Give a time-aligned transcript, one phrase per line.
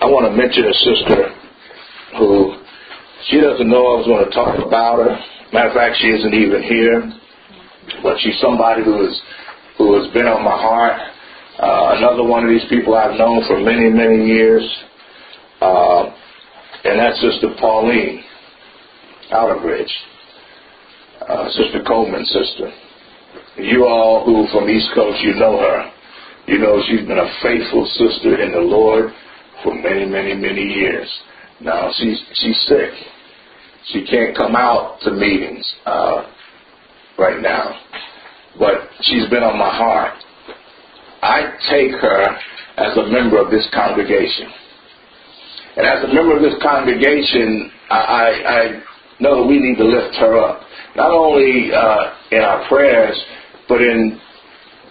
[0.00, 1.18] I want to mention a sister
[2.22, 2.54] who
[3.26, 5.10] she doesn't know I was going to talk about her.
[5.50, 7.02] Matter of fact, she isn't even here,
[8.06, 9.20] but she's somebody who is
[9.74, 11.02] who has been on my heart.
[11.58, 14.62] Uh, another one of these people I've known for many, many years,
[15.60, 16.14] uh,
[16.86, 18.22] and that's Sister Pauline
[19.34, 19.90] Outerbridge,
[21.26, 22.70] uh, Sister Coleman's sister.
[23.58, 25.90] You all who from East Coast, you know her.
[26.46, 29.10] You know she's been a faithful sister in the Lord
[29.62, 31.08] for many, many, many years.
[31.60, 32.90] Now she's she's sick.
[33.92, 36.30] She can't come out to meetings uh,
[37.18, 37.80] right now,
[38.58, 40.14] but she's been on my heart.
[41.22, 42.36] I take her
[42.76, 44.46] as a member of this congregation,
[45.76, 48.82] and as a member of this congregation, I, I, I
[49.20, 50.60] know that we need to lift her up,
[50.94, 53.16] not only uh, in our prayers,
[53.68, 54.20] but in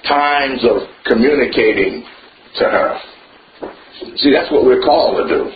[0.08, 2.04] times of communicating
[2.55, 2.99] to her.
[4.18, 5.52] See, that's what we're called to do.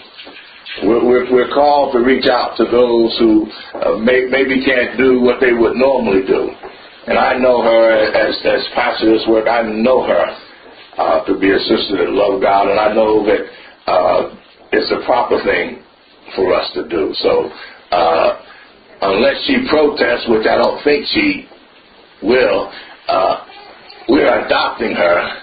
[0.88, 5.22] We're, we're, we're called to reach out to those who uh, may, maybe can't do
[5.22, 6.50] what they would normally do.
[7.08, 9.48] And I know her as, as pastor this work.
[9.48, 10.26] I know her
[10.98, 13.42] uh, to be a sister that loves God, and I know that
[13.92, 14.36] uh,
[14.72, 15.84] it's a proper thing
[16.36, 17.14] for us to do.
[17.22, 17.50] So,
[17.92, 18.42] uh,
[19.02, 21.48] unless she protests, which I don't think she
[22.24, 22.72] will,
[23.08, 23.46] uh,
[24.08, 25.42] we're adopting her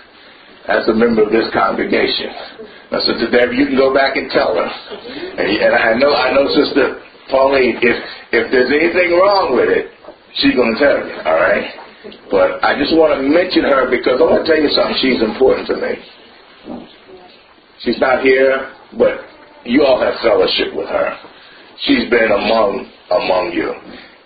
[0.69, 2.31] as a member of this congregation.
[2.91, 4.65] Now, Sister Debbie, you can go back and tell her.
[4.65, 7.97] And, and I know, I know, Sister Pauline, if
[8.33, 9.93] if there's anything wrong with it,
[10.41, 11.15] she's going to tell you.
[11.25, 11.69] All right.
[12.31, 14.97] But I just want to mention her because I want to tell you something.
[15.05, 15.93] She's important to me.
[17.85, 19.21] She's not here, but
[19.65, 21.09] you all have fellowship with her.
[21.85, 23.71] She's been among among you,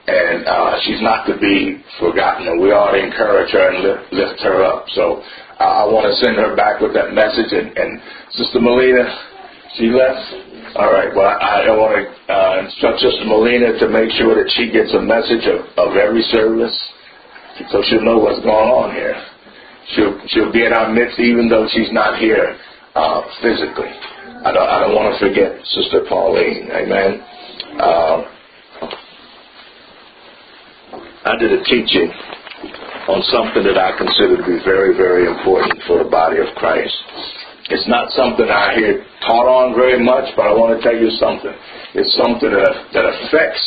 [0.06, 2.48] and uh, she's not to be forgotten.
[2.48, 4.86] And we ought to encourage her and lift, lift her up.
[4.94, 5.22] So
[5.62, 7.52] I want to send her back with that message.
[7.52, 8.00] And, and
[8.34, 9.06] Sister Melina,
[9.78, 10.22] she left.
[10.74, 11.12] All right.
[11.14, 14.92] Well, I, I want to uh, instruct Sister Melina to make sure that she gets
[14.94, 16.74] a message of, of every service,
[17.70, 19.14] so she'll know what's going on here.
[19.94, 22.56] She'll she'll be in our midst even though she's not here
[22.94, 23.90] uh, physically.
[24.44, 26.70] I don't I don't want to forget Sister Pauline.
[26.72, 27.20] Amen.
[27.78, 28.32] Uh,
[31.24, 32.10] I did a teaching
[33.08, 36.94] on something that I consider to be very, very important for the body of Christ.
[37.70, 41.10] It's not something I hear taught on very much, but I want to tell you
[41.18, 41.54] something.
[41.94, 43.62] It's something that, that affects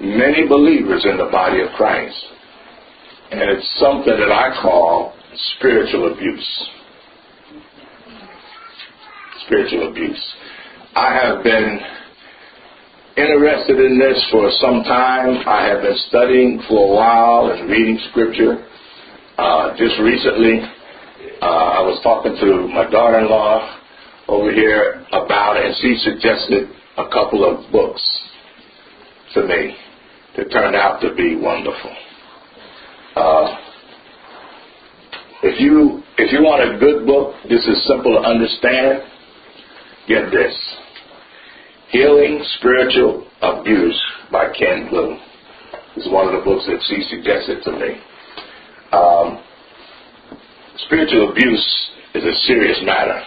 [0.00, 2.18] many believers in the body of Christ.
[3.30, 5.14] And it's something that I call
[5.58, 6.70] spiritual abuse.
[9.46, 10.34] Spiritual abuse.
[10.94, 11.80] I have been
[13.16, 15.42] interested in this for some time.
[15.46, 18.66] I have been studying for a while and reading scripture.
[19.38, 20.60] Uh, just recently,
[21.40, 23.80] uh, I was talking to my daughter-in-law
[24.28, 28.02] over here about it, and she suggested a couple of books
[29.34, 29.76] to me
[30.36, 31.94] that turned out to be wonderful.
[33.14, 33.56] Uh,
[35.42, 39.02] if you if you want a good book, this is simple to understand.
[40.08, 40.83] Get this.
[41.94, 45.16] Healing Spiritual Abuse by Ken Blue.
[45.94, 48.02] This is one of the books that she suggested to me.
[48.90, 49.38] Um,
[50.90, 51.62] spiritual abuse
[52.16, 53.22] is a serious matter.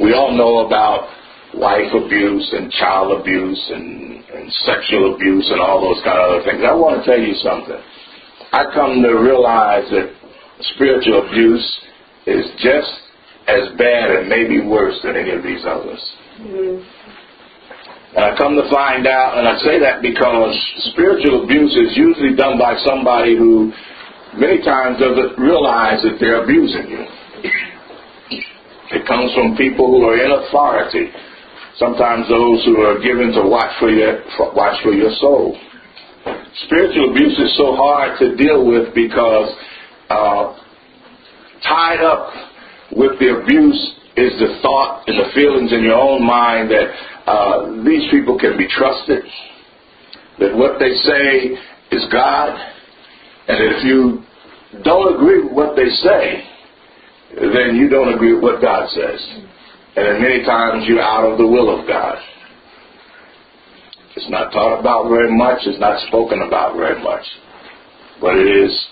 [0.00, 1.12] We all know about
[1.60, 6.42] wife abuse and child abuse and, and sexual abuse and all those kind of other
[6.48, 6.64] things.
[6.64, 7.84] I want to tell you something.
[8.48, 10.08] I come to realize that
[10.72, 11.80] spiritual abuse
[12.24, 12.88] is just
[13.44, 16.00] as bad and maybe worse than any of these others.
[16.40, 17.13] Mm-hmm.
[18.14, 20.54] And I come to find out, and I say that because
[20.94, 23.72] spiritual abuse is usually done by somebody who
[24.38, 27.02] many times doesn't realize that they're abusing you.
[28.94, 31.10] It comes from people who are in authority.
[31.76, 34.22] Sometimes those who are given to watch for your
[34.54, 35.58] watch for your soul.
[36.66, 39.50] Spiritual abuse is so hard to deal with because
[40.08, 40.54] uh,
[41.66, 42.30] tied up
[42.92, 46.94] with the abuse is the thought and the feelings in your own mind that
[47.26, 49.24] uh, these people can be trusted,
[50.38, 51.56] that what they say
[51.96, 52.58] is God,
[53.48, 54.24] and if you
[54.82, 56.44] don't agree with what they say,
[57.36, 59.20] then you don't agree with what God says.
[59.96, 62.18] And many times you're out of the will of God.
[64.16, 67.24] It's not taught about very much, it's not spoken about very much.
[68.20, 68.86] But it is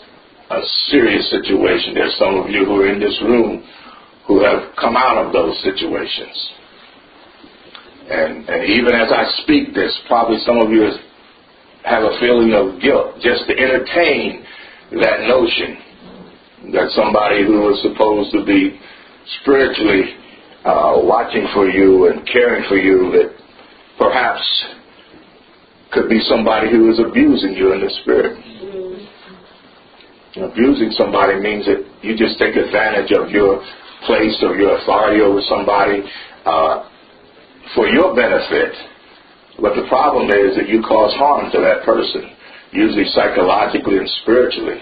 [0.51, 1.95] a serious situation.
[1.95, 3.65] There's some of you who are in this room
[4.27, 6.53] who have come out of those situations.
[8.13, 10.85] And, and even as I speak this, probably some of you
[11.85, 14.45] have a feeling of guilt just to entertain
[15.01, 15.79] that notion
[16.77, 18.79] that somebody who is supposed to be
[19.41, 20.15] spiritually
[20.65, 23.33] uh, watching for you and caring for you that
[23.99, 24.43] perhaps
[25.91, 28.39] could be somebody who is abusing you in the spirit.
[28.39, 30.45] Mm-hmm.
[30.45, 33.61] Abusing somebody means that you just take advantage of your
[34.07, 36.03] place or your authority over somebody
[36.45, 36.89] uh,
[37.75, 38.75] for your benefit.
[39.61, 42.33] But the problem is that you cause harm to that person,
[42.73, 44.81] usually psychologically and spiritually.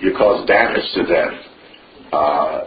[0.00, 1.30] You cause damage to them.
[2.12, 2.60] Uh,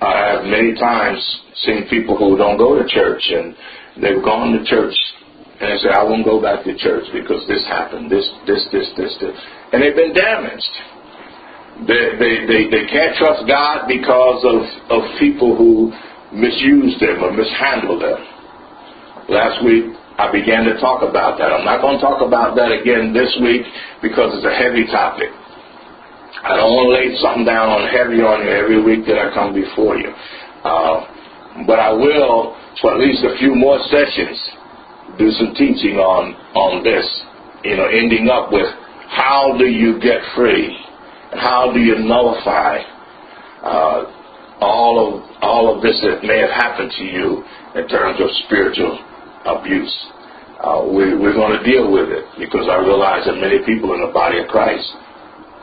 [0.00, 1.20] I have many times
[1.64, 3.54] seen people who don't go to church and
[4.02, 4.96] they've gone to church
[5.60, 8.90] and they say, I won't go back to church because this happened, this, this, this,
[8.96, 9.36] this, this.
[9.72, 10.74] And they've been damaged.
[11.86, 14.60] They, they, they, they can't trust God because of,
[14.90, 15.94] of people who
[16.34, 18.33] misuse them or mishandle them.
[19.28, 19.88] Last week,
[20.20, 21.48] I began to talk about that.
[21.48, 23.64] I'm not going to talk about that again this week
[24.02, 25.32] because it's a heavy topic.
[26.44, 29.32] I don't want to lay something down on heavy on you every week that I
[29.32, 30.12] come before you.
[30.60, 32.52] Uh, but I will,
[32.84, 34.36] for at least a few more sessions,
[35.16, 37.06] do some teaching on on this.
[37.64, 38.68] You know, ending up with
[39.08, 40.68] how do you get free?
[41.32, 42.84] How do you nullify
[43.64, 47.42] uh, all of all of this that may have happened to you
[47.74, 49.00] in terms of spiritual
[49.44, 49.94] abuse?
[50.60, 54.00] Uh, we, we're going to deal with it because I realize that many people in
[54.00, 54.86] the body of Christ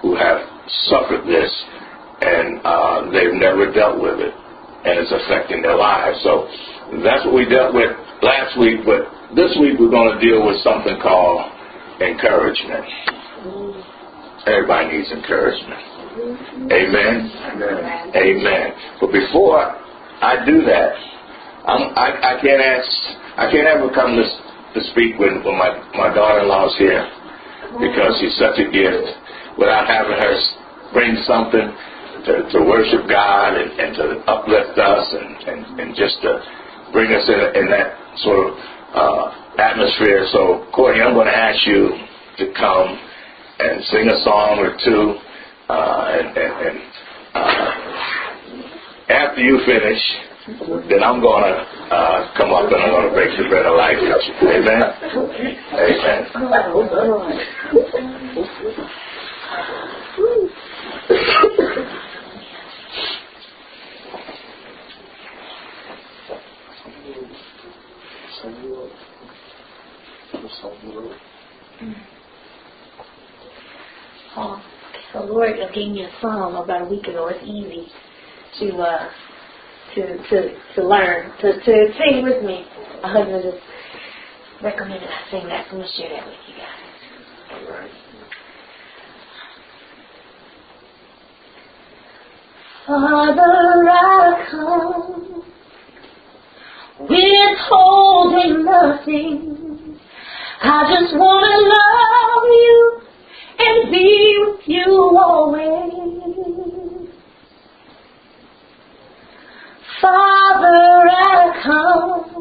[0.01, 0.45] who have
[0.89, 1.49] suffered this
[2.21, 4.33] and uh, they've never dealt with it
[4.85, 6.21] and it's affecting their lives.
[6.21, 6.45] So
[7.01, 7.89] that's what we dealt with
[8.21, 11.49] last week, but this week we're going to deal with something called
[12.01, 12.85] encouragement.
[14.45, 15.81] Everybody needs encouragement.
[16.69, 17.31] Amen.
[17.55, 18.11] Amen.
[18.13, 18.67] Amen.
[18.99, 19.61] But before
[20.21, 20.93] I do that,
[21.65, 22.89] I'm, I, I can't ask.
[23.37, 27.05] I can't ever come to, to speak when, when my my daughter-in-law's here
[27.79, 29.07] because she's such a gift.
[29.57, 30.33] Without having her
[30.93, 31.67] bring something
[32.25, 36.31] to, to worship God and, and to uplift us and, and, and just to
[36.93, 38.57] bring us in, in that sort of
[38.93, 39.23] uh,
[39.57, 40.27] atmosphere.
[40.31, 41.95] So, Courtney, I'm going to ask you
[42.39, 42.99] to come
[43.59, 45.15] and sing a song or two.
[45.69, 46.77] Uh, and, and, and
[47.33, 47.71] uh,
[49.09, 50.01] after you finish,
[50.89, 51.55] then I'm going to
[51.93, 53.97] uh, come up and I'm going to break the bread of life.
[53.97, 54.83] Amen?
[55.73, 56.27] Amen.
[74.33, 74.63] Oh,
[75.13, 77.27] the Lord gave me a song about a week ago.
[77.27, 77.91] It's easy
[78.59, 79.09] to uh,
[79.95, 82.65] to to to learn to to sing with me.
[83.01, 83.57] My husband just
[84.63, 86.81] recommended I sing that, so I'm gonna share that with you guys.
[92.87, 95.43] Father, I come
[96.99, 99.99] withholding nothing.
[100.63, 103.01] I just want to love you
[103.59, 106.60] and be with you always.
[110.01, 112.31] Father, I come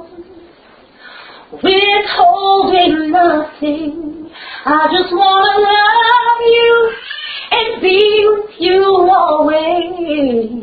[1.53, 4.31] withholding nothing.
[4.65, 6.93] I just want to love you
[7.51, 10.61] and be with you always.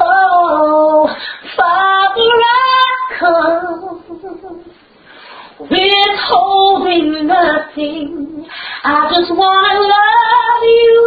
[0.00, 1.08] Oh,
[1.56, 2.84] Father, I
[3.18, 3.84] come
[5.60, 8.46] withholding nothing.
[8.82, 11.05] I just want to love you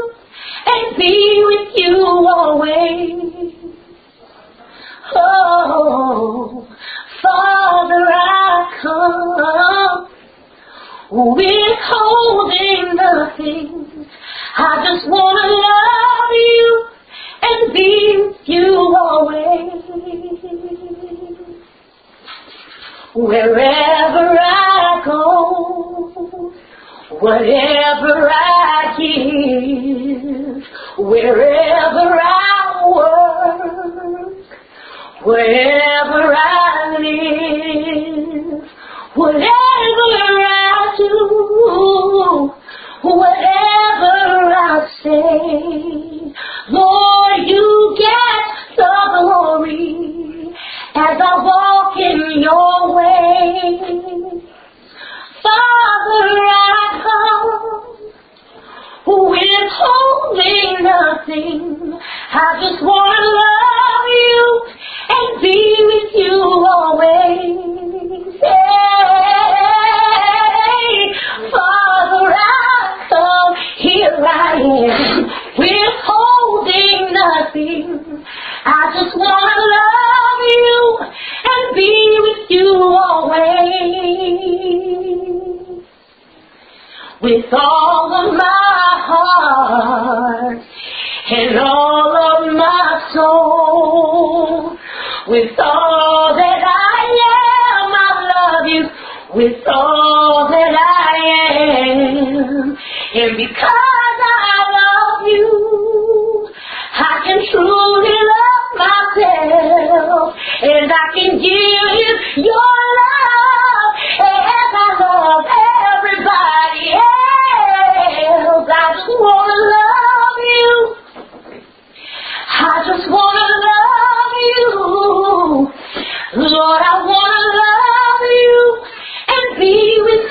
[11.20, 11.59] withholding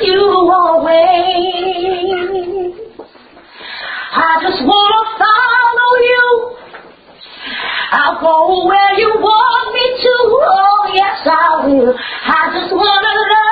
[0.03, 1.89] you always.
[4.11, 6.29] I just want to follow you.
[7.91, 10.15] I'll go where you want me to.
[10.45, 11.95] Oh, yes, I will.
[11.97, 13.48] I just want to love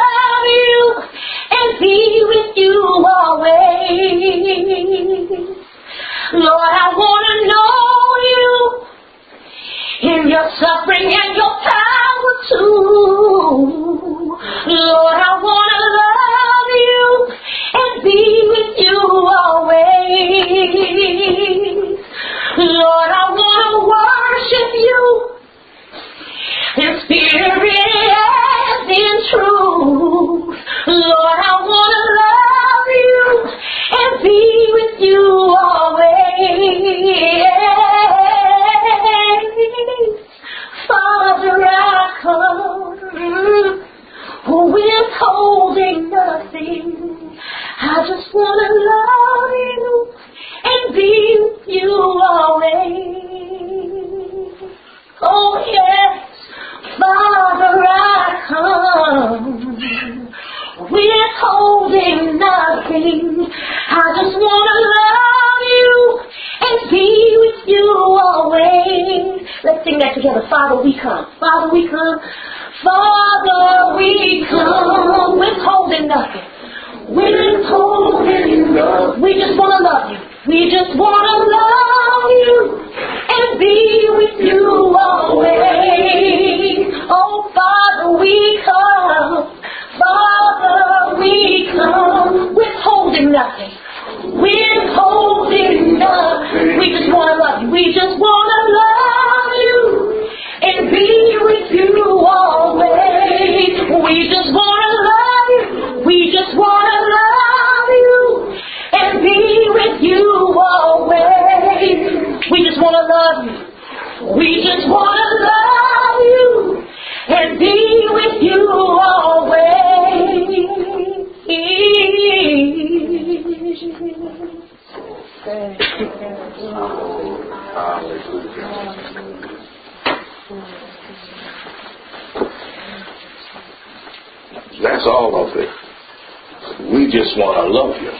[137.36, 138.12] want to love you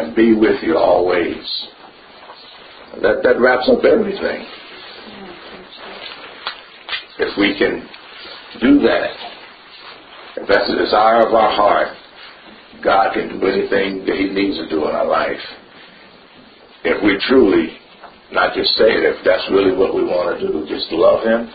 [0.00, 1.42] and be with you always.
[3.02, 4.46] That that wraps up everything.
[7.18, 7.86] If we can
[8.60, 9.10] do that,
[10.36, 11.96] if that's the desire of our heart,
[12.82, 15.40] God can do anything that He needs to do in our life.
[16.82, 17.76] If we truly,
[18.32, 21.52] not just say it, if that's really what we want to do, just love Him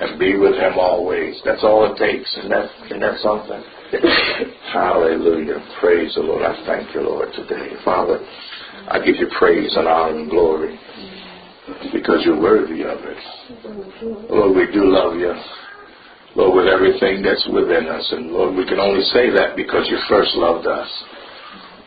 [0.00, 1.40] and be with Him always.
[1.44, 2.28] That's all it takes.
[2.36, 3.64] Isn't that, isn't that something?
[4.72, 5.64] Hallelujah.
[5.80, 6.42] Praise the Lord.
[6.42, 7.72] I thank you, Lord, today.
[7.84, 8.20] Father,
[8.88, 10.78] I give you praise and honor and glory
[11.92, 14.30] because you're worthy of it.
[14.30, 15.32] Lord, we do love you.
[16.36, 18.06] Lord, with everything that's within us.
[18.12, 20.88] And Lord, we can only say that because you first loved us.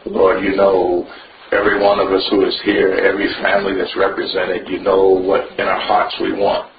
[0.05, 1.05] Lord, you know
[1.51, 5.67] every one of us who is here, every family that's represented, you know what in
[5.67, 6.71] our hearts we want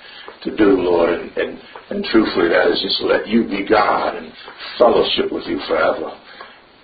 [0.44, 1.10] to do, Lord.
[1.10, 1.58] And, and,
[1.90, 4.32] and truthfully, that is just let you be God and
[4.78, 6.10] fellowship with you forever.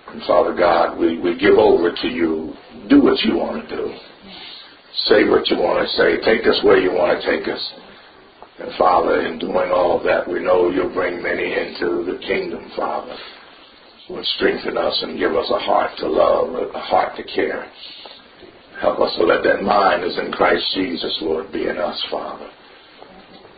[0.07, 2.53] And Father God, we, we give over to you.
[2.89, 3.93] Do what you want to do.
[5.05, 6.17] Say what you want to say.
[6.25, 7.61] Take us where you want to take us.
[8.59, 13.15] And Father, in doing all that, we know you'll bring many into the kingdom, Father.
[14.09, 17.71] Will strengthen us and give us a heart to love, a heart to care.
[18.81, 22.49] Help us to let that mind is in Christ Jesus, Lord, be in us, Father.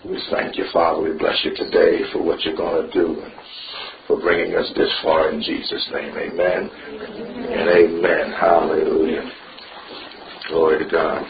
[0.04, 1.00] We thank you, Father.
[1.00, 3.34] We bless you today for what you're going to do and
[4.08, 6.18] for bringing us this far in Jesus' name.
[6.18, 8.34] Amen and amen.
[8.34, 9.30] Hallelujah.
[10.50, 11.22] Glory to God.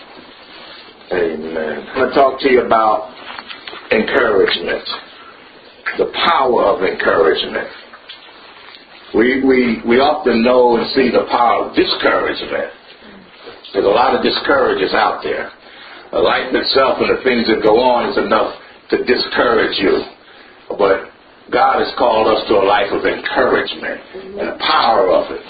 [1.11, 1.85] Amen.
[1.89, 3.13] I'm going to talk to you about
[3.91, 4.87] encouragement,
[5.97, 7.67] the power of encouragement.
[9.13, 12.71] We, we, we often know and see the power of discouragement.
[13.73, 15.51] There's a lot of discouragers out there.
[16.15, 18.60] life itself and the things that go on is enough
[18.91, 20.03] to discourage you.
[20.77, 21.11] But
[21.51, 23.99] God has called us to a life of encouragement
[24.39, 25.45] and the power of it.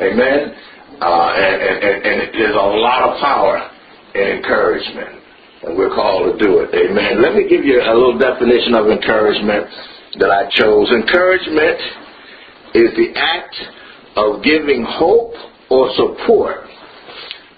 [0.00, 0.54] Amen.
[0.98, 3.70] Uh, and, and, and there's a lot of power
[4.14, 5.22] in encouragement.
[5.62, 6.74] And we're called to do it.
[6.74, 7.22] Amen.
[7.22, 9.66] Let me give you a little definition of encouragement
[10.18, 10.90] that I chose.
[10.90, 11.78] Encouragement
[12.74, 13.54] is the act
[14.16, 15.34] of giving hope
[15.70, 16.66] or support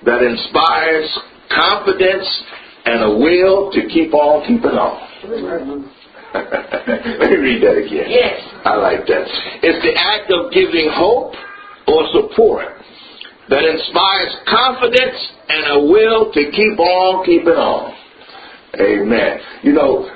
[0.04, 1.08] that inspires
[1.50, 2.28] confidence
[2.84, 5.05] and a will to keep on keeping on.
[5.24, 5.30] Let
[7.30, 8.06] me read that again.
[8.08, 8.40] Yes.
[8.64, 9.24] I like that.
[9.62, 11.34] It's the act of giving hope
[11.88, 12.66] or support
[13.48, 15.16] that inspires confidence
[15.48, 17.94] and a will to keep on keeping on.
[18.80, 19.38] Amen.
[19.62, 20.10] You know,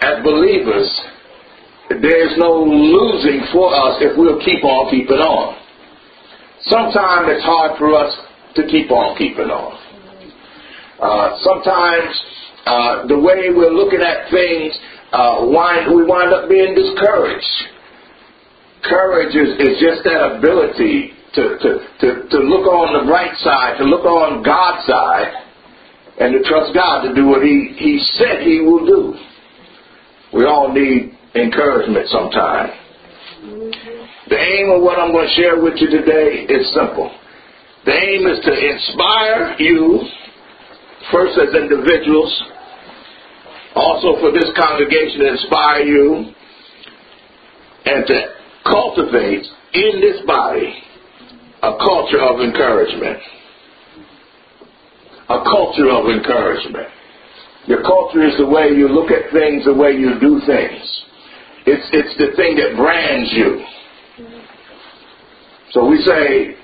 [0.00, 0.88] as believers,
[1.88, 5.56] there's no losing for us if we'll keep on keeping on.
[6.62, 8.14] Sometimes it's hard for us
[8.54, 9.78] to keep on keeping on.
[11.00, 12.12] Uh, sometimes
[12.66, 14.74] uh, the way we're looking at things,
[15.12, 17.54] uh, wind, we wind up being discouraged.
[18.82, 21.70] Courage is, is just that ability to, to,
[22.00, 25.30] to, to look on the right side, to look on God's side,
[26.18, 29.14] and to trust God to do what He, he said He will do.
[30.34, 32.70] We all need encouragement sometime.
[34.28, 37.14] The aim of what I'm going to share with you today is simple.
[37.84, 40.02] The aim is to inspire you,
[41.12, 42.34] first as individuals,
[43.76, 46.32] also for this congregation to inspire you,
[47.84, 48.18] and to
[48.64, 50.82] cultivate in this body
[51.62, 53.18] a culture of encouragement.
[55.28, 56.88] A culture of encouragement.
[57.66, 61.04] Your culture is the way you look at things, the way you do things.
[61.66, 63.64] It's, it's the thing that brands you.
[65.72, 66.54] So we say,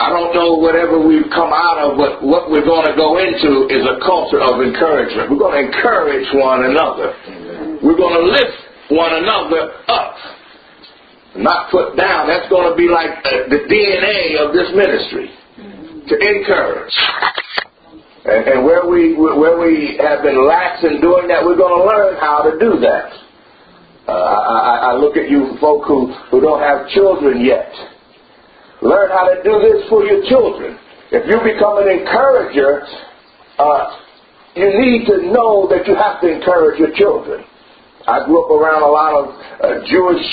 [0.00, 3.68] I don't know whatever we've come out of, but what we're going to go into
[3.68, 5.28] is a culture of encouragement.
[5.28, 7.12] We're going to encourage one another.
[7.84, 8.56] We're going to lift
[8.88, 10.16] one another up,
[11.36, 12.32] not put down.
[12.32, 15.28] That's going to be like uh, the DNA of this ministry
[16.08, 16.96] to encourage.
[18.24, 21.84] And, and where we where we have been lax in doing that, we're going to
[21.84, 23.12] learn how to do that.
[24.08, 27.70] Uh, I, I look at you folk who, who don't have children yet.
[28.82, 30.78] Learn how to do this for your children.
[31.12, 32.86] If you become an encourager,
[33.58, 34.00] uh,
[34.56, 37.44] you need to know that you have to encourage your children.
[38.08, 39.24] I grew up around a lot of
[39.60, 40.24] uh, Jewish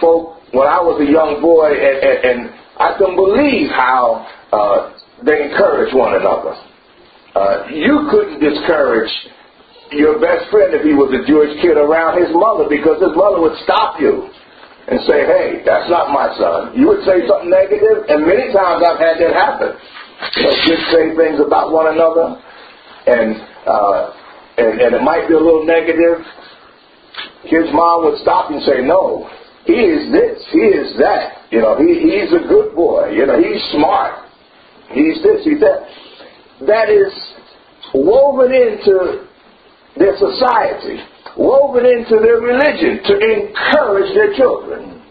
[0.00, 2.38] folk when I was a young boy, and, and, and
[2.76, 6.58] I couldn't believe how uh, they encouraged one another.
[7.32, 9.08] Uh, you couldn't discourage
[9.92, 13.40] your best friend if he was a Jewish kid around his mother because his mother
[13.40, 14.28] would stop you
[14.88, 16.74] and say, hey, that's not my son.
[16.74, 19.78] You would say something negative, and many times I've had that happen.
[20.36, 22.38] You know, kids say things about one another,
[23.06, 24.00] and, uh,
[24.58, 26.22] and, and it might be a little negative.
[27.44, 29.30] His mom would stop and say, no,
[29.66, 31.46] he is this, he is that.
[31.50, 33.10] You know, he, he's a good boy.
[33.10, 34.26] You know, he's smart.
[34.90, 35.86] He's this, he's that
[36.66, 37.12] that is
[37.94, 39.26] woven into
[39.98, 40.98] their society,
[41.36, 45.02] woven into their religion to encourage their children.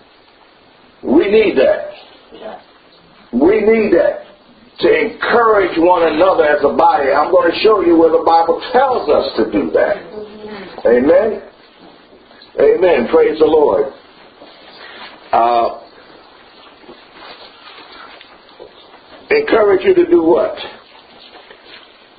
[1.04, 1.91] We need that.
[3.34, 4.26] We need that
[4.80, 7.12] to encourage one another as a body.
[7.12, 9.98] I'm going to show you where the Bible tells us to do that.
[10.86, 11.44] Amen.
[12.60, 13.08] Amen.
[13.12, 13.94] Praise the Lord.
[15.32, 15.82] Uh,
[19.30, 20.58] encourage you to do what?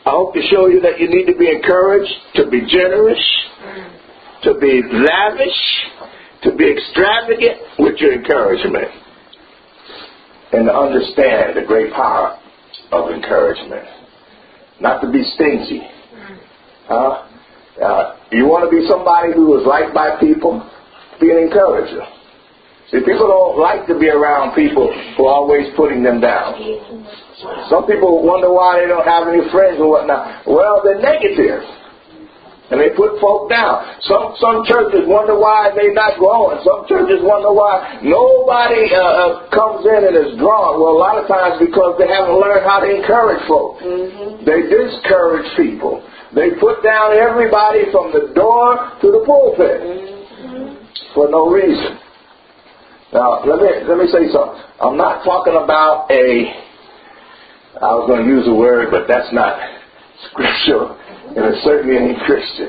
[0.04, 3.22] I hope to show you that you need to be encouraged to be generous,
[4.42, 5.62] to be lavish,
[6.42, 8.88] to be extravagant with your encouragement,
[10.52, 12.36] and to understand the great power
[12.90, 13.86] of encouragement.
[14.80, 15.82] Not to be stingy.
[16.88, 17.28] Uh,
[18.32, 20.68] you want to be somebody who is liked by people?
[21.20, 22.02] Be an encourager.
[22.92, 26.60] See, people don't like to be around people who are always putting them down.
[27.72, 30.44] Some people wonder why they don't have any friends or whatnot.
[30.44, 31.64] Well, they're negative.
[32.68, 33.96] And they put folk down.
[34.04, 36.60] Some some churches wonder why they're not growing.
[36.64, 40.76] Some churches wonder why nobody uh, uh, comes in and is drawn.
[40.76, 43.80] Well, a lot of times because they haven't learned how to encourage folk.
[43.80, 44.44] Mm-hmm.
[44.44, 46.04] They discourage people.
[46.36, 50.76] They put down everybody from the door to the pulpit mm-hmm.
[51.12, 52.01] for no reason.
[53.12, 54.56] Now, let me let me say something.
[54.80, 56.48] I'm not talking about a
[57.82, 59.58] I was going to use a word, but that's not
[60.30, 60.96] scriptural,
[61.34, 62.68] and it certainly ain't Christian.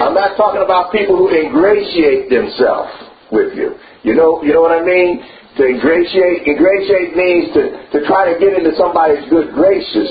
[0.00, 2.90] I'm not talking about people who ingratiate themselves
[3.30, 3.76] with you.
[4.02, 5.22] You know, you know what I mean?
[5.56, 10.08] To ingratiate, ingratiate means to, to try to get into somebody's good graces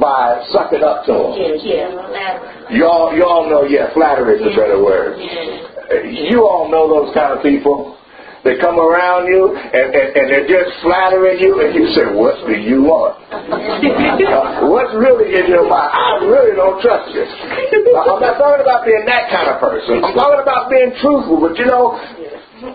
[0.00, 1.30] by sucking up to them.
[1.36, 5.20] Yeah, yeah, Y'all, y'all know, yeah, flattery is a better word.
[5.20, 7.99] You all know those kind of people.
[8.40, 12.40] They come around you and, and, and they're just flattering you, and you say, What
[12.48, 13.20] do you want?
[13.28, 15.92] uh, what's really in your mind?
[15.92, 17.20] I really don't trust you.
[17.20, 20.00] I'm not talking about being that kind of person.
[20.00, 22.00] I'm talking about being truthful, but you know,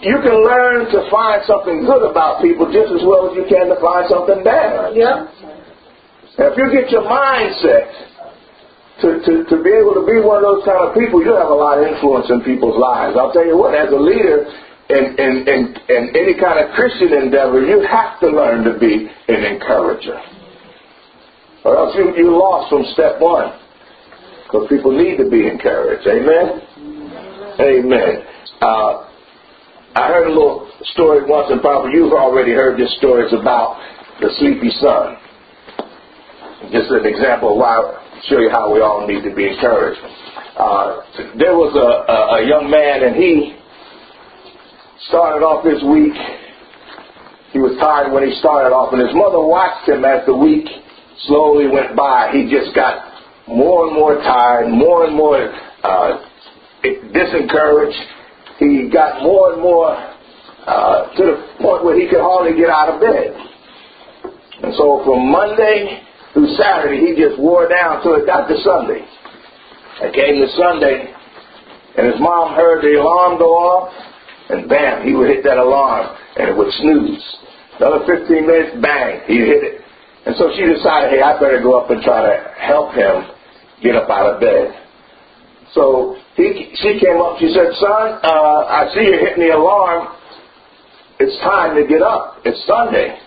[0.06, 3.66] you can learn to find something good about people just as well as you can
[3.74, 4.94] to find something bad.
[4.94, 5.30] Yeah.
[6.38, 7.90] If you get your mindset
[9.02, 11.50] to, to, to be able to be one of those kind of people, you have
[11.50, 13.18] a lot of influence in people's lives.
[13.18, 14.46] I'll tell you what, as a leader,
[14.90, 19.10] in, in, in, in any kind of Christian endeavor, you have to learn to be
[19.28, 20.20] an encourager.
[21.64, 23.60] Or else you, you lost from step one.
[24.46, 26.06] Because people need to be encouraged.
[26.06, 26.62] Amen?
[27.60, 28.24] Amen.
[28.62, 29.10] Uh,
[29.96, 33.24] I heard a little story once, and probably you've already heard this story.
[33.24, 33.82] It's about
[34.22, 35.18] the sleepy son.
[36.72, 37.80] Just an example of why,
[38.30, 40.00] show you how we all need to be encouraged.
[40.58, 41.02] Uh,
[41.38, 43.58] there was a, a, a young man, and he
[45.10, 46.16] started off this week.
[47.52, 50.68] He was tired when he started off, and his mother watched him as the week
[51.28, 52.32] slowly went by.
[52.32, 53.16] He just got
[53.48, 55.40] more and more tired, more and more
[55.84, 56.26] uh,
[56.84, 58.00] disencouraged.
[58.60, 59.96] He got more and more
[60.66, 63.36] uh, to the point where he could hardly get out of bed.
[64.64, 66.02] And so from Monday
[66.34, 69.04] through Saturday, he just wore down till it got to Sunday.
[70.02, 71.14] It came to Sunday,
[71.98, 73.94] and his mom heard the alarm go off,
[74.50, 77.24] and bam, he would hit that alarm and it would snooze.
[77.80, 79.82] Another 15 minutes, bang, he hit it.
[80.26, 83.30] And so she decided, hey, I better go up and try to help him
[83.82, 84.74] get up out of bed.
[85.74, 90.16] So he, she came up, she said, son, uh, I see you're hitting the alarm.
[91.20, 92.42] It's time to get up.
[92.46, 93.20] It's Sunday.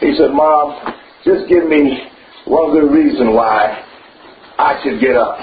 [0.00, 2.08] He said, Mom, just give me
[2.46, 3.84] one good reason why
[4.58, 5.38] I should get up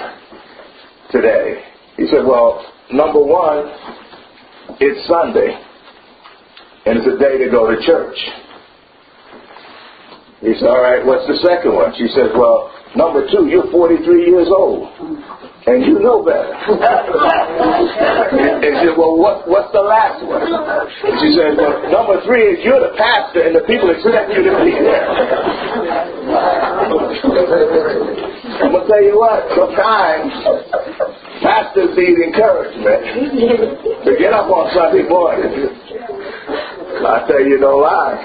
[1.10, 1.62] today.
[1.96, 3.66] He said, Well, number one,
[4.80, 5.56] it's Sunday,
[6.86, 8.16] and it's a day to go to church.
[10.40, 11.92] He said, All right, what's the second one?
[11.96, 14.88] She says, Well, number two, you're 43 years old,
[15.66, 16.52] and you know better.
[16.56, 16.80] and
[18.80, 20.40] she said, Well, what, what's the last one?
[20.40, 20.88] And
[21.20, 24.64] she said, Well, number three is you're the pastor, and the people expect you to
[24.64, 25.08] be there.
[28.58, 30.32] I'm going to tell you what, sometimes
[31.42, 33.04] pastors need encouragement
[34.04, 35.68] to get up on Sunday morning.
[36.98, 38.16] I tell you no lie.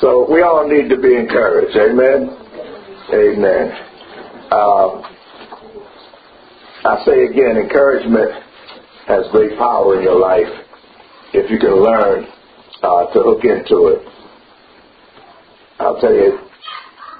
[0.00, 1.74] so we all need to be encouraged.
[1.76, 2.36] Amen.
[3.12, 3.70] Amen.
[4.50, 5.04] Um,
[6.82, 8.30] I say again, encouragement
[9.06, 10.50] has great power in your life
[11.32, 12.26] if you can learn
[12.82, 14.02] uh, to hook into it.
[15.78, 16.38] I'll tell you,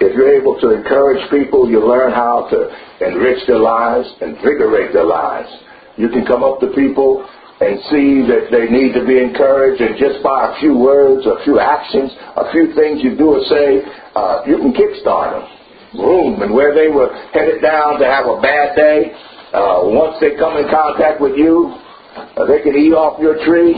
[0.01, 5.07] if you're able to encourage people, you learn how to enrich their lives, invigorate their
[5.07, 5.49] lives.
[5.96, 7.29] You can come up to people
[7.61, 11.42] and see that they need to be encouraged, and just by a few words, a
[11.44, 15.56] few actions, a few things you do or say, uh, you can kickstart them.
[15.96, 16.42] Boom.
[16.42, 19.12] And where they were headed down to have a bad day,
[19.52, 21.74] uh, once they come in contact with you,
[22.16, 23.74] uh, they can eat off your tree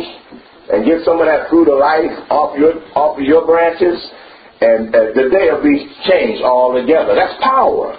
[0.70, 3.96] and get some of that fruit of life off your off of your branches
[4.60, 7.14] and uh, the day will be changed altogether.
[7.14, 7.94] That's power.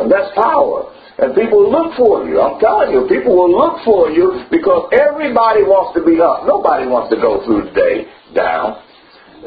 [0.00, 0.88] And that's power.
[1.20, 2.40] And people look for you.
[2.40, 6.48] I'm telling you, people will look for you because everybody wants to be up.
[6.48, 8.80] Nobody wants to go through the day down.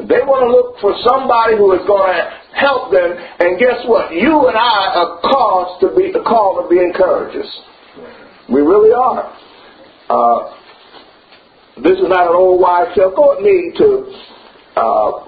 [0.06, 2.22] They want to look for somebody who is going to
[2.56, 3.16] help them.
[3.40, 4.12] And guess what?
[4.12, 7.48] You and I are called to be the called to be encouragers.
[8.50, 9.32] We really are.
[10.10, 10.56] Uh,
[11.84, 13.12] this is not an old wives' tale.
[13.16, 13.86] Go with me to
[14.80, 15.28] uh,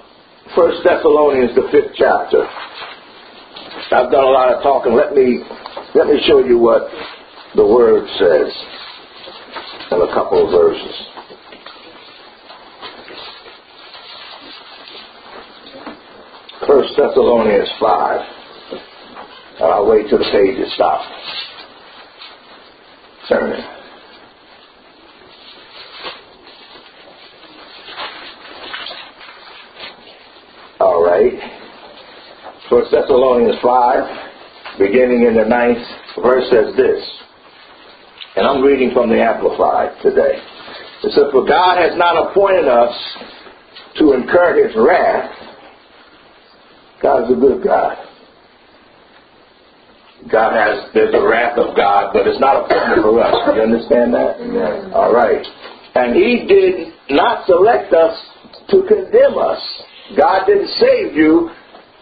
[0.56, 2.48] First Thessalonians, the fifth chapter.
[3.92, 4.94] I've done a lot of talking.
[4.94, 5.44] Let me
[5.94, 6.88] let me show you what
[7.54, 8.52] the word says
[9.92, 11.17] in a couple of verses.
[16.68, 18.20] First Thessalonians five.
[19.58, 21.08] I'll wait till the page is stopped.
[23.26, 23.64] Turning.
[30.78, 31.32] All right.
[32.70, 35.78] First Thessalonians 5, beginning in the ninth
[36.22, 37.02] verse says this.
[38.36, 40.38] And I'm reading from the Amplified today.
[41.02, 42.94] It says, For God has not appointed us
[43.98, 45.37] to incur his wrath.
[47.02, 47.96] God is a good God.
[50.30, 53.34] God has, there's the wrath of God, but it's not appointed for us.
[53.54, 54.36] You understand that?
[54.42, 54.90] Yes.
[54.92, 55.46] All right.
[55.94, 58.18] And he did not select us
[58.70, 59.62] to condemn us.
[60.16, 61.50] God didn't save you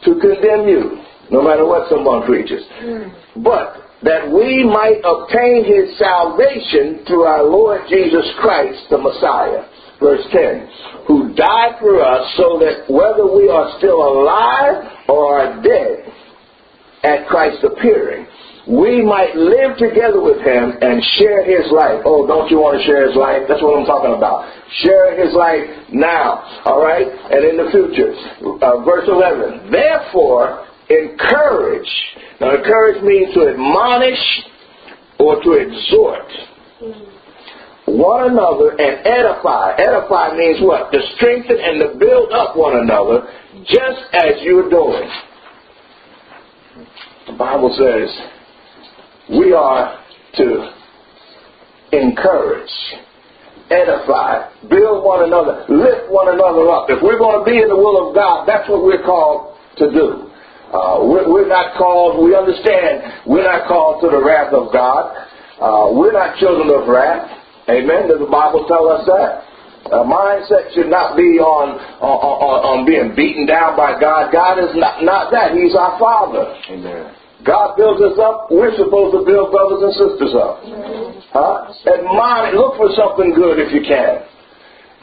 [0.05, 2.65] to condemn you, no matter what someone preaches.
[2.81, 3.43] Hmm.
[3.43, 9.65] But that we might obtain his salvation through our Lord Jesus Christ, the Messiah.
[10.01, 10.69] Verse 10,
[11.09, 16.13] who died for us so that whether we are still alive or are dead
[17.03, 18.27] at Christ's appearing,
[18.69, 22.03] we might live together with him and share his life.
[22.05, 23.47] Oh, don't you want to share his life?
[23.49, 24.51] That's what I'm talking about.
[24.83, 27.07] Share his life now, all right?
[27.07, 28.11] And in the future.
[28.43, 29.71] Uh, verse 11.
[29.71, 31.89] Therefore, encourage.
[32.41, 34.25] Now, encourage means to admonish
[35.19, 36.27] or to exhort
[37.87, 39.75] one another and edify.
[39.79, 40.91] Edify means what?
[40.93, 43.29] To strengthen and to build up one another,
[43.65, 45.09] just as you're doing.
[47.27, 48.11] The Bible says,
[49.31, 50.03] we are
[50.37, 50.73] to
[51.93, 52.71] encourage,
[53.71, 56.91] edify, build one another, lift one another up.
[56.91, 59.91] If we're going to be in the will of God, that's what we're called to
[59.91, 60.31] do.
[60.67, 65.15] Uh, we're, we're, not called, we understand, we're not called to the wrath of God.
[65.61, 67.31] Uh, we're not children of wrath.
[67.69, 68.09] Amen.
[68.09, 69.43] Does the Bible tell us that?
[69.87, 74.35] A mindset should not be on, on, on, on being beaten down by God.
[74.35, 75.55] God is not, not that.
[75.55, 76.59] He's our Father.
[76.71, 77.15] Amen.
[77.47, 78.51] God builds us up.
[78.51, 80.59] We're supposed to build brothers and sisters up.
[81.31, 81.71] Huh?
[81.87, 84.27] Admonish, look for something good if you can.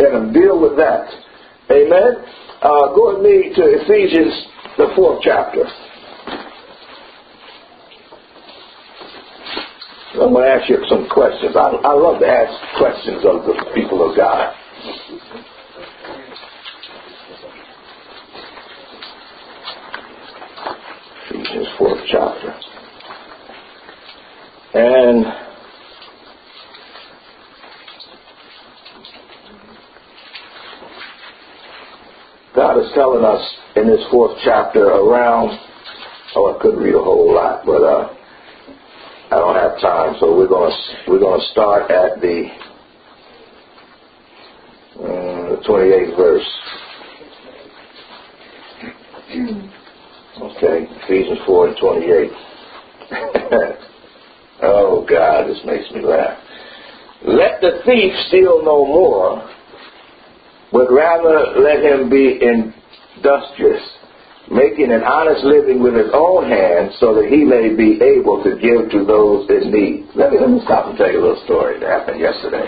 [0.04, 1.08] And deal with that.
[1.71, 2.19] Amen.
[2.60, 4.36] Uh, go with me to Ephesians,
[4.76, 5.63] the fourth chapter.
[10.13, 11.56] I'm going to ask you some questions.
[11.56, 14.54] I, I love to ask questions of the people of God.
[21.32, 22.54] Ephesians fourth chapter.
[24.76, 25.26] And
[32.54, 33.41] God is telling us
[33.76, 35.60] in this fourth chapter around,
[36.36, 38.13] oh, I couldn't read a whole lot, but uh,
[39.34, 42.50] I don't have time, so we're going to we're going to start at the
[44.96, 46.50] uh, the 28th verse.
[50.39, 52.32] Okay, Ephesians 4 and 28.
[54.62, 56.38] oh God, this makes me laugh.
[57.26, 59.50] Let the thief steal no more,
[60.72, 63.82] but rather let him be industrious,
[64.51, 68.58] making an honest living with his own hands, so that he may be able to
[68.60, 70.08] give to those in need.
[70.15, 72.67] Let me let me stop and tell you a little story that happened yesterday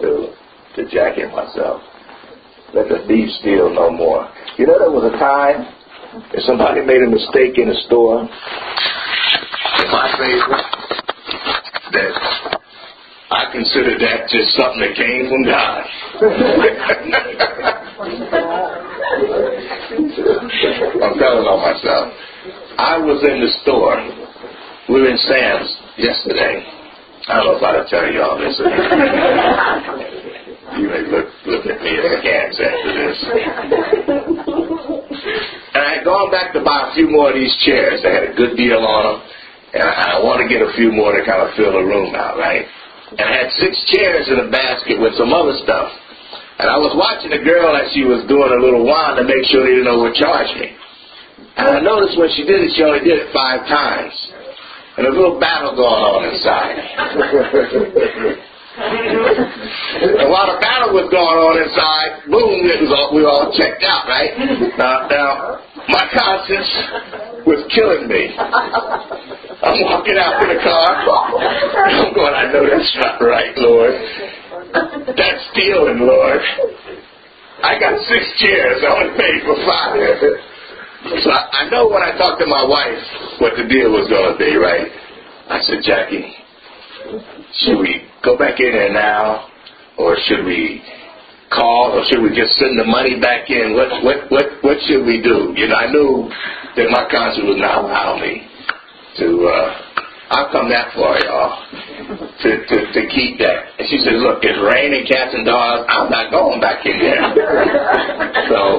[0.00, 0.34] to
[0.76, 1.82] to Jackie and myself.
[2.74, 4.30] Let the thief steal no more.
[4.58, 5.66] You know, there was a time
[6.34, 8.28] if somebody made a mistake in a store, in
[9.90, 10.58] my favor,
[11.92, 12.12] that
[13.30, 15.86] I consider that just something that came from God.
[20.50, 22.10] I'm telling on myself.
[22.78, 23.96] I was in the store.
[24.90, 26.66] We were in Sam's yesterday.
[27.30, 28.58] I don't know if I will tell you all this.
[30.80, 33.18] you may look look at me askance after this.
[35.70, 38.02] And I had gone back to buy a few more of these chairs.
[38.02, 39.18] They had a good deal on them.
[39.74, 42.10] And I, I want to get a few more to kind of fill the room
[42.18, 42.66] out, right?
[43.14, 45.94] And I had six chairs in a basket with some other stuff.
[46.60, 49.48] And I was watching the girl as she was doing a little wine to make
[49.48, 50.76] sure they didn't overcharge me.
[51.56, 54.12] And I noticed when she did it, she only did it five times.
[55.00, 56.76] And a little battle going on inside.
[58.76, 63.48] and while the battle was going on inside, boom, it was all, we were all
[63.56, 64.36] checked out, right?
[64.76, 66.68] Now, now, my conscience
[67.48, 68.36] was killing me.
[68.36, 70.92] I'm walking out to the car.
[71.88, 73.96] I'm going, I know that's not right, Lord.
[74.72, 76.40] That's stealing, Lord.
[77.62, 78.82] I got six chairs.
[78.82, 79.98] I only paid for five.
[81.22, 84.32] So I, I know when I talked to my wife what the deal was going
[84.32, 84.86] to be, right?
[85.48, 86.32] I said, Jackie,
[87.64, 89.48] should we go back in there now,
[89.98, 90.82] or should we
[91.50, 93.74] call, or should we just send the money back in?
[93.74, 95.52] What what what what should we do?
[95.56, 96.30] You know, I knew
[96.76, 98.46] that my conscience would not allow me
[99.18, 99.48] to.
[99.48, 99.89] uh
[100.30, 103.82] I've come that far, y'all, to, to, to keep that.
[103.82, 105.90] And she said, look, it's raining cats and dogs.
[105.90, 107.18] I'm not going back in there.
[108.46, 108.78] so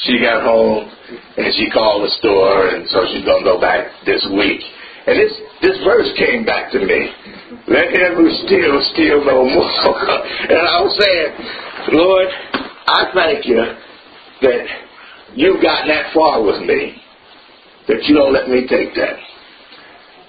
[0.00, 0.88] she got home
[1.36, 4.64] and she called the store, and so she's going to go back this week.
[5.04, 7.12] And this, this verse came back to me.
[7.68, 9.68] Let him who steals steal no more.
[10.56, 12.28] and I was saying, Lord,
[12.88, 13.60] I thank you
[14.40, 14.60] that
[15.36, 16.96] you've gotten that far with me,
[17.92, 19.20] that you don't let me take that.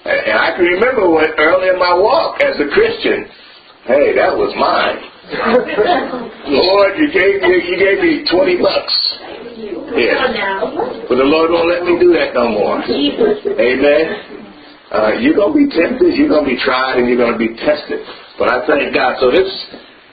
[0.04, 3.26] And I can remember when early in my walk as a Christian,
[3.86, 5.02] hey, that was mine.
[6.48, 8.96] Lord, you gave me you gave me twenty bucks.
[9.92, 11.04] Yeah.
[11.08, 12.80] But the Lord won't let me do that no more.
[12.80, 14.38] Amen.
[14.88, 17.38] Uh, you're going to be tempted, you're going to be tried, and you're going to
[17.38, 18.00] be tested.
[18.38, 19.20] But I thank God.
[19.20, 19.44] So this,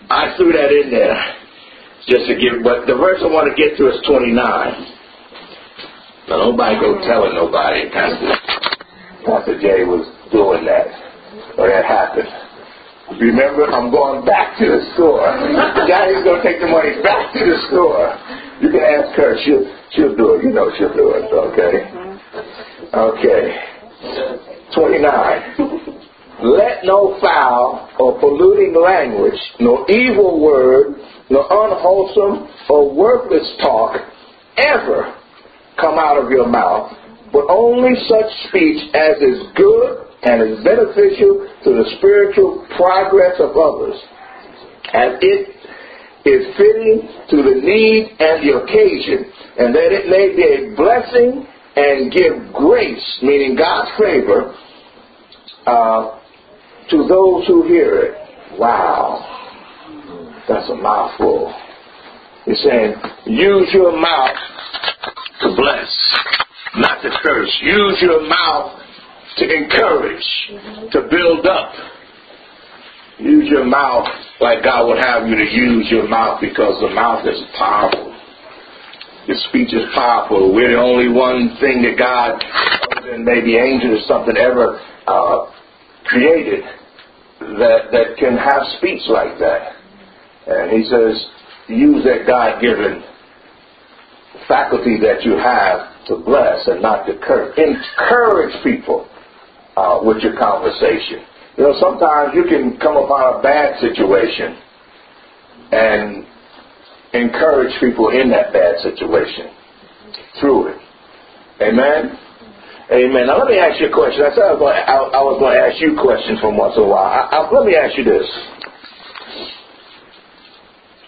[0.09, 1.15] I threw that in there
[2.11, 4.35] just to give, but the verse I want to get to is 29.
[6.27, 8.34] Now nobody go telling nobody Pastor,
[9.25, 10.87] Pastor Jay was doing that,
[11.57, 12.29] or that happened.
[13.19, 15.25] Remember, I'm going back to the store.
[15.85, 18.13] Daddy's going to take the money back to the store.
[18.61, 19.37] You can ask her.
[19.45, 20.43] She'll, she'll do it.
[20.43, 21.29] You know she'll do it.
[21.29, 21.85] Okay.
[22.93, 23.43] Okay.
[24.73, 25.05] 29.
[26.43, 30.95] Let no foul or polluting language, nor evil word,
[31.29, 34.01] nor unwholesome or worthless talk
[34.57, 35.15] ever
[35.79, 36.91] come out of your mouth,
[37.35, 43.51] but only such speech as is good and is beneficial to the spiritual progress of
[43.57, 43.99] others,
[44.93, 45.51] as it
[46.23, 51.45] is fitting to the need and the occasion, and that it may be a blessing
[51.75, 54.55] and give grace, meaning God's favor,
[55.67, 56.19] uh,
[56.89, 58.57] to those who hear it.
[58.57, 59.19] Wow.
[60.47, 61.53] That's a mouthful.
[62.45, 62.93] He's saying,
[63.25, 64.37] use your mouth
[65.41, 65.91] to bless,
[66.77, 67.51] not to curse.
[67.61, 68.79] Use your mouth
[69.37, 70.89] to encourage, mm-hmm.
[70.91, 71.73] to build up.
[73.19, 74.07] Use your mouth
[74.39, 78.11] like God would have you to use your mouth because the mouth is powerful.
[79.27, 80.53] Your speech is powerful.
[80.53, 82.43] We're the only one thing that God,
[83.09, 85.51] and maybe angels or something, ever uh,
[86.05, 86.63] created
[87.39, 89.75] that that can have speech like that.
[90.47, 91.25] And He says,
[91.67, 93.03] use that God-given
[94.47, 97.57] faculty that you have to bless and not to curse.
[97.57, 99.07] Encourage people
[99.75, 101.25] uh, with your conversation.
[101.57, 104.59] You know, sometimes you can come upon a bad situation
[105.71, 106.25] and
[107.13, 109.51] encourage people in that bad situation
[110.39, 110.79] through it.
[111.61, 112.19] Amen?
[112.91, 113.27] Amen.
[113.27, 114.21] Now let me ask you a question.
[114.21, 116.57] I said I was going to, I, I was going to ask you questions from
[116.57, 117.07] once in a while.
[117.07, 118.27] I, I, let me ask you this.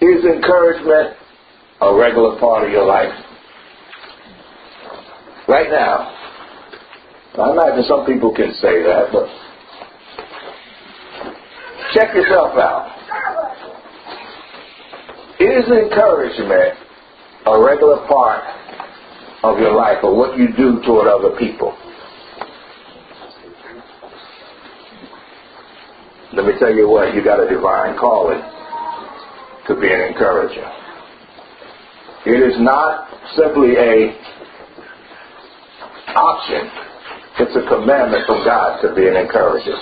[0.02, 1.18] Is encouragement
[1.82, 3.14] a regular part of your life?
[5.48, 6.12] Right now,
[7.40, 9.28] I imagine some people can say that, but
[11.94, 12.92] check yourself out.
[15.40, 16.74] Is encouragement
[17.46, 18.44] a regular part
[19.44, 21.78] of your life or what you do toward other people?
[26.34, 28.42] Let me tell you what, you got a divine calling
[29.68, 30.70] to be an encourager.
[32.26, 33.08] It is not
[33.38, 34.37] simply a
[36.18, 36.88] option
[37.40, 39.78] it's a commandment from God to be an encourager.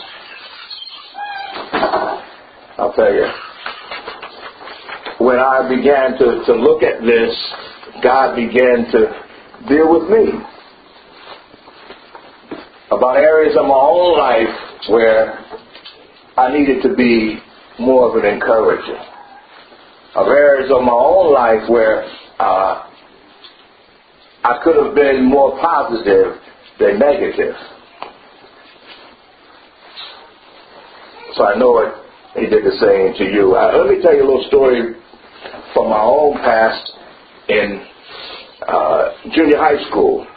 [2.78, 3.26] I'll tell you.
[5.26, 7.32] When I began to, to look at this,
[8.04, 9.08] God began to
[9.69, 10.34] deal with me
[12.91, 15.39] about areas of my own life where
[16.36, 17.39] I needed to be
[17.80, 19.00] more of an encourager.
[20.15, 22.04] Of areas of my own life where
[22.38, 22.89] uh,
[24.45, 26.38] I could have been more positive
[26.77, 27.55] they're negative.
[31.34, 31.93] So I know it.
[32.36, 33.55] He did the same to you.
[33.55, 34.95] Uh, let me tell you a little story
[35.73, 36.91] from my own past
[37.47, 37.86] in
[38.67, 40.27] uh, junior high school.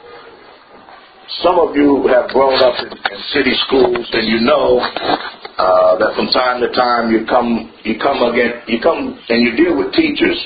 [1.43, 6.15] Some of you have grown up in, in city schools, and you know uh, that
[6.17, 9.93] from time to time you come, you come again, you come and you deal with
[9.93, 10.39] teachers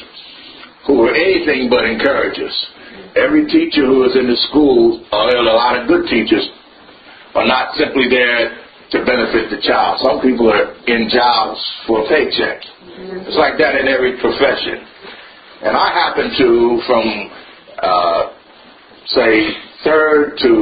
[0.86, 2.52] who are anything but encouragers
[3.16, 6.48] every teacher who is in the school, or uh, a lot of good teachers,
[7.34, 8.58] are not simply there
[8.92, 10.00] to benefit the child.
[10.04, 12.60] Some people are in jobs for a paycheck.
[12.60, 13.24] Mm-hmm.
[13.24, 14.84] It's like that in every profession.
[15.64, 16.48] And I happen to,
[16.84, 17.04] from
[17.80, 18.22] uh,
[19.06, 19.48] say
[19.84, 20.52] third to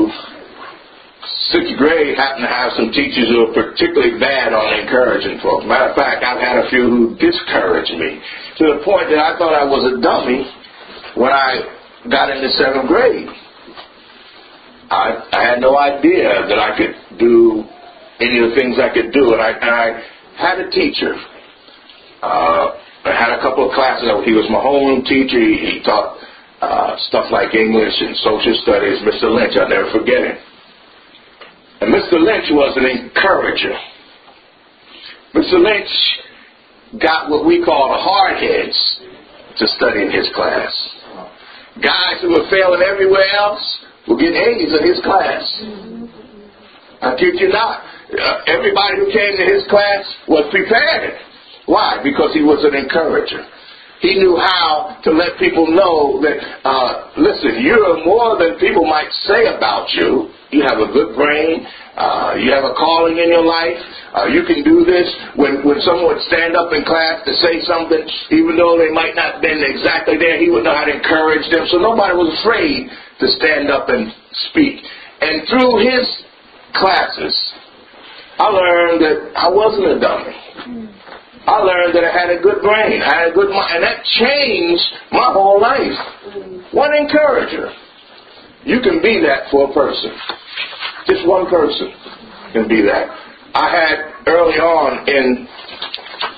[1.51, 5.67] sixth grade, happen to have some teachers who are particularly bad on encouraging folks.
[5.67, 8.23] Matter of fact, I've had a few who discouraged me
[8.59, 10.47] to the point that I thought I was a dummy
[11.19, 13.29] when I got into seventh grade.
[14.91, 17.65] I, I had no idea that I could do
[18.21, 19.87] any of the things I could do, and I, and I
[20.37, 21.15] had a teacher.
[22.23, 24.09] Uh, I had a couple of classes.
[24.25, 25.41] He was my homeroom teacher.
[25.41, 26.19] He, he taught
[26.61, 29.01] uh, stuff like English and social studies.
[29.05, 29.33] Mr.
[29.33, 30.39] Lynch, I'll never forget him.
[31.81, 32.21] And Mr.
[32.21, 33.73] Lynch was an encourager.
[35.35, 35.57] Mr.
[35.63, 35.93] Lynch
[37.01, 38.77] got what we call the hard heads
[39.57, 40.73] to study in his class.
[41.83, 43.65] Guys who were failing everywhere else
[44.09, 45.45] were getting A's in his class.
[47.01, 47.81] I kid you not.
[48.13, 51.17] Uh, everybody who came to his class was prepared.
[51.65, 52.01] Why?
[52.03, 53.47] Because he was an encourager.
[54.01, 59.13] He knew how to let people know that, uh, listen, you're more than people might
[59.29, 60.33] say about you.
[60.51, 61.67] You have a good brain.
[61.97, 63.77] Uh, you have a calling in your life.
[64.11, 65.07] Uh, you can do this.
[65.39, 68.03] When when someone would stand up in class to say something,
[68.35, 71.47] even though they might not have been exactly there, he would know how to encourage
[71.51, 71.67] them.
[71.71, 74.11] So nobody was afraid to stand up and
[74.51, 74.83] speak.
[75.21, 76.05] And through his
[76.75, 77.35] classes,
[78.39, 80.35] I learned that I wasn't a dummy.
[81.47, 83.03] I learned that I had a good brain.
[83.03, 83.79] I had a good mind.
[83.79, 86.73] And that changed my whole life.
[86.73, 87.71] One encourager.
[88.65, 90.13] You can be that for a person.
[91.07, 91.93] Just one person
[92.53, 93.30] can be that.
[93.55, 93.97] I had
[94.31, 95.49] early on in,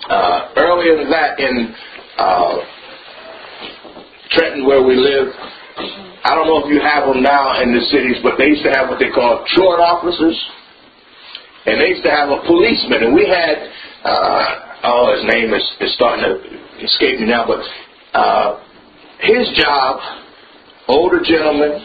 [0.09, 1.75] uh, earlier than that in
[2.17, 2.57] uh,
[4.31, 5.29] Trenton where we live,
[6.25, 8.73] I don't know if you have them now in the cities, but they used to
[8.73, 10.39] have what they call truant officers.
[11.67, 13.05] And they used to have a policeman.
[13.05, 13.61] And we had,
[14.05, 17.61] uh, oh, his name is, is starting to escape me now, but
[18.17, 18.65] uh,
[19.21, 20.01] his job,
[20.89, 21.77] older gentleman,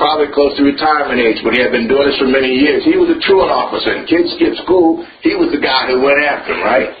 [0.00, 2.80] probably close to retirement age, but he had been doing this for many years.
[2.88, 5.04] He was a truant officer, and kids skipped school.
[5.20, 6.96] He was the guy who went after him, right?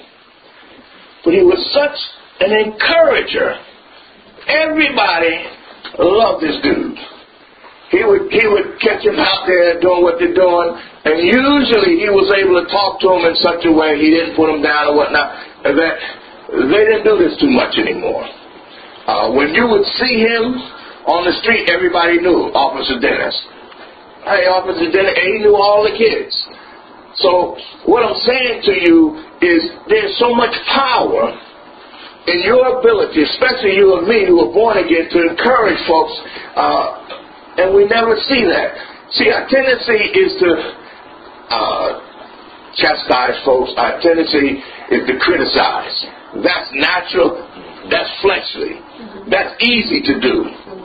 [1.24, 1.96] But he was such
[2.44, 3.56] an encourager.
[4.44, 5.48] Everybody
[5.96, 7.00] loved this dude.
[7.90, 10.68] He would he would catch him out there doing what they're doing,
[11.08, 14.36] and usually he was able to talk to him in such a way he didn't
[14.36, 15.34] put him down or whatnot.
[15.66, 18.22] That they didn't do this too much anymore.
[19.10, 20.54] Uh, when you would see him
[21.06, 23.36] on the street, everybody knew Officer Dennis.
[24.24, 26.32] Hey, Officer Dennis, and he knew all the kids.
[27.16, 27.56] So
[27.88, 31.32] what I'm saying to you is there's so much power
[32.28, 36.14] in your ability, especially you and me who are born again, to encourage folks,
[36.54, 38.76] uh, and we never see that.
[39.16, 40.50] See, our tendency is to
[41.50, 41.88] uh,
[42.76, 43.72] chastise folks.
[43.76, 45.96] Our tendency is to criticize.
[46.44, 47.42] That's natural.
[47.90, 48.78] That's fleshly.
[49.32, 50.79] That's easy to do.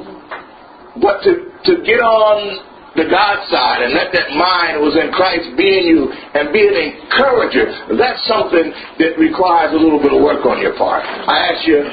[1.02, 1.32] But to,
[1.68, 2.64] to get on
[2.96, 6.64] the God side and let that mind was in Christ be in you and be
[6.64, 7.68] an encourager,
[8.00, 8.72] that's something
[9.04, 11.04] that requires a little bit of work on your part.
[11.04, 11.84] I ask you,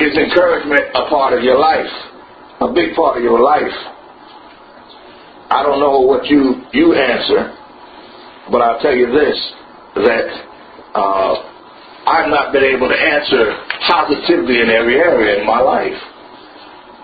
[0.00, 1.92] is encouragement a part of your life?
[2.64, 3.76] A big part of your life?
[5.52, 7.52] I don't know what you, you answer,
[8.50, 9.36] but I'll tell you this,
[10.00, 10.28] that
[10.96, 11.34] uh,
[12.08, 13.52] I've not been able to answer
[13.84, 16.00] positively in every area in my life.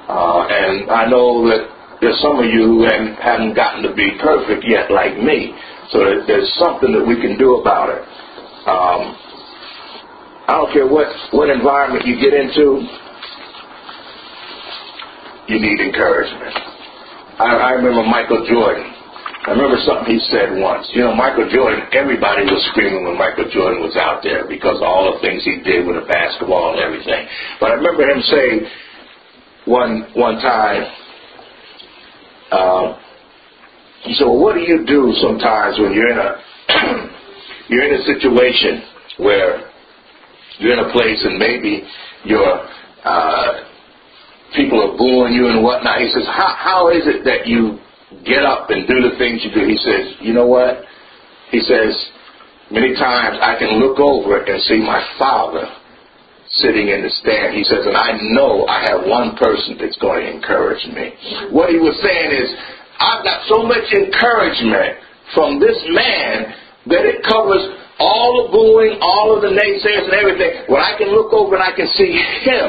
[0.09, 1.69] Uh, and I know that
[2.01, 5.53] there's some of you who haven't gotten to be perfect yet, like me.
[5.91, 8.03] So there's something that we can do about it.
[8.65, 9.17] Um,
[10.49, 12.89] I don't care what, what environment you get into,
[15.49, 16.57] you need encouragement.
[17.37, 18.89] I, I remember Michael Jordan.
[19.45, 20.89] I remember something he said once.
[20.93, 24.85] You know, Michael Jordan, everybody was screaming when Michael Jordan was out there because of
[24.85, 27.25] all the things he did with the basketball and everything.
[27.61, 28.69] But I remember him saying,
[29.69, 30.83] one one time.
[32.51, 32.99] Uh,
[34.03, 36.31] he said, "Well, what do you do sometimes when you're in a
[37.69, 38.83] you're in a situation
[39.19, 39.71] where
[40.59, 41.85] you're in a place and maybe
[42.25, 42.67] your
[43.05, 43.65] uh,
[44.57, 47.79] people are booing you and whatnot?" He says, "How how is it that you
[48.25, 50.83] get up and do the things you do?" He says, "You know what?"
[51.51, 51.93] He says,
[52.71, 55.69] "Many times I can look over and see my father."
[56.61, 57.55] Sitting in the stand.
[57.55, 61.15] He says, and I know I have one person that's going to encourage me.
[61.51, 62.49] What he was saying is,
[62.99, 64.99] I've got so much encouragement
[65.35, 66.55] from this man
[66.91, 67.63] that it covers
[67.99, 70.67] all the booing, all of the naysayers and everything.
[70.67, 72.15] When I can look over and I can see
[72.47, 72.69] him,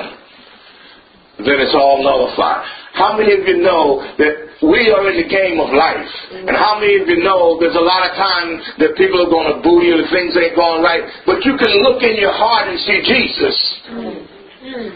[1.45, 2.65] then it's all nullified.
[2.93, 6.11] How many of you know that we are in the game of life.
[6.35, 9.55] And how many of you know there's a lot of times that people are going
[9.55, 12.67] to boo you and things ain't going right, but you can look in your heart
[12.67, 13.55] and see Jesus.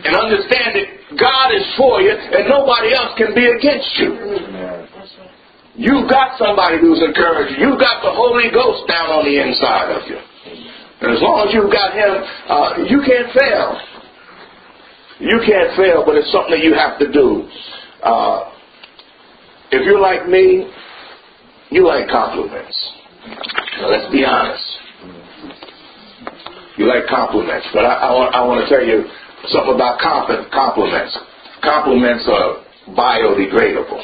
[0.03, 4.11] And understand that God is for you and nobody else can be against you.
[5.75, 7.57] You've got somebody who's encouraging.
[7.57, 7.71] you.
[7.71, 10.19] You've got the Holy Ghost down on the inside of you.
[11.01, 12.13] And as long as you've got Him,
[12.47, 13.79] uh, you can't fail.
[15.19, 17.49] You can't fail, but it's something that you have to do.
[18.03, 18.52] Uh,
[19.73, 20.69] if you're like me,
[21.71, 22.77] you like compliments.
[23.81, 24.61] Now, let's be honest.
[26.77, 29.05] You like compliments, but I, I, want, I want to tell you
[29.49, 31.17] something about compliments.
[31.65, 32.61] Compliments are
[32.93, 34.01] biodegradable.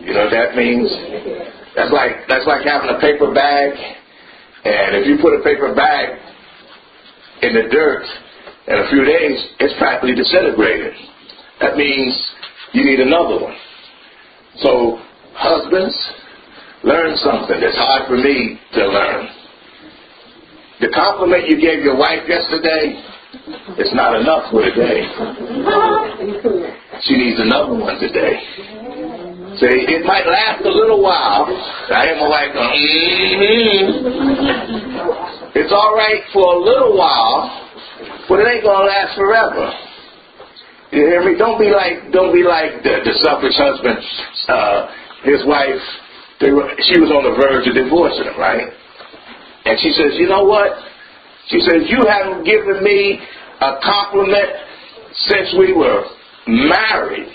[0.00, 0.88] You know what that means?
[1.76, 3.74] That's like that's like having a paper bag,
[4.64, 6.16] and if you put a paper bag
[7.42, 8.04] in the dirt
[8.68, 10.94] in a few days, it's practically disintegrated.
[11.60, 12.14] That means
[12.72, 13.56] you need another one.
[14.58, 14.98] So,
[15.34, 15.94] husbands,
[16.84, 19.28] learn something that's hard for me to learn.
[20.80, 23.02] The compliment you gave your wife yesterday,
[23.78, 25.02] It's not enough for today.
[27.02, 28.38] She needs another one today.
[29.58, 31.46] See, it might last a little while.
[31.90, 33.94] I am like, mm-hmm.
[35.58, 37.50] It's all right for a little while,
[38.28, 39.72] but it ain't gonna last forever.
[40.90, 41.38] You hear me?
[41.38, 43.98] Don't be like, don't be like the, the selfish husband.
[44.48, 44.88] Uh,
[45.24, 45.80] his wife,
[46.40, 48.68] they were, she was on the verge of divorcing him, right?
[49.64, 50.72] And she says, you know what?
[51.48, 53.20] She says, you haven't given me
[53.60, 54.52] a compliment
[55.28, 56.04] since we were
[56.46, 57.28] married.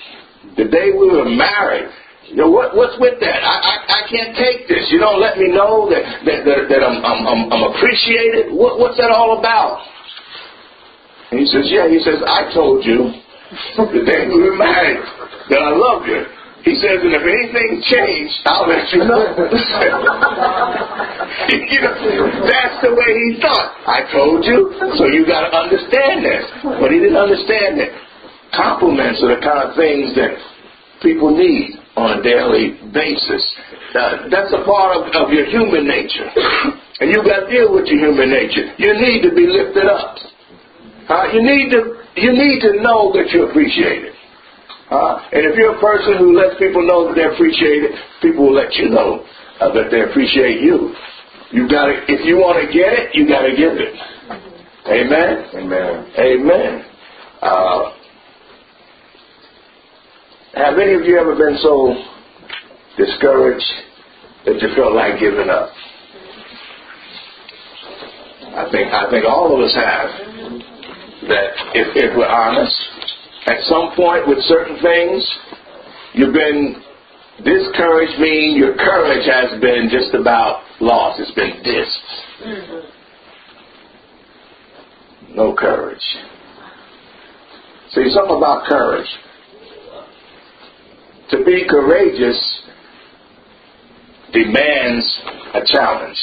[0.57, 1.89] The day we were married.
[2.29, 3.41] You know, what, what's with that?
[3.41, 4.85] I, I, I can't take this.
[4.93, 8.53] You don't let me know that, that, that, that I'm, I'm, I'm, I'm appreciated.
[8.53, 9.81] What, what's that all about?
[11.31, 13.17] And he says, yeah, he says, I told you
[13.77, 15.01] the day we were married
[15.49, 16.21] that I love you.
[16.63, 19.23] He says, and if anything changed, I'll let you know.
[21.55, 21.95] you know,
[22.43, 23.79] that's the way he thought.
[23.87, 26.43] I told you, so you got to understand this.
[26.63, 27.95] But he didn't understand that
[28.51, 30.35] compliments are the kind of things that
[31.01, 33.43] people need on a daily basis.
[33.95, 36.27] Uh, that's a part of, of your human nature.
[36.99, 38.75] And you got to deal with your human nature.
[38.75, 40.19] You need to be lifted up.
[41.07, 44.13] Uh, you need to you need to know that you're appreciated.
[44.89, 48.55] Uh, and if you're a person who lets people know that they're appreciated, people will
[48.55, 49.23] let you know
[49.61, 50.93] uh, that they appreciate you.
[51.51, 53.93] You got to, if you want to get it, you got to give it.
[54.89, 55.45] Amen.
[55.53, 56.13] Amen.
[56.17, 56.85] Amen.
[57.41, 57.93] Uh,
[60.55, 61.93] have any of you ever been so
[62.97, 63.65] discouraged
[64.45, 65.69] that you felt like giving up?
[68.49, 70.09] I think I think all of us have.
[71.29, 72.73] That if, if we're honest,
[73.47, 75.37] at some point with certain things,
[76.13, 76.81] you've been
[77.43, 78.19] discouraged.
[78.19, 81.19] Meaning your courage has been just about lost.
[81.19, 82.85] It's been dissed.
[85.35, 86.03] No courage.
[87.91, 89.07] See, something about courage
[91.31, 92.61] to be courageous
[94.33, 95.21] demands
[95.53, 96.17] a challenge.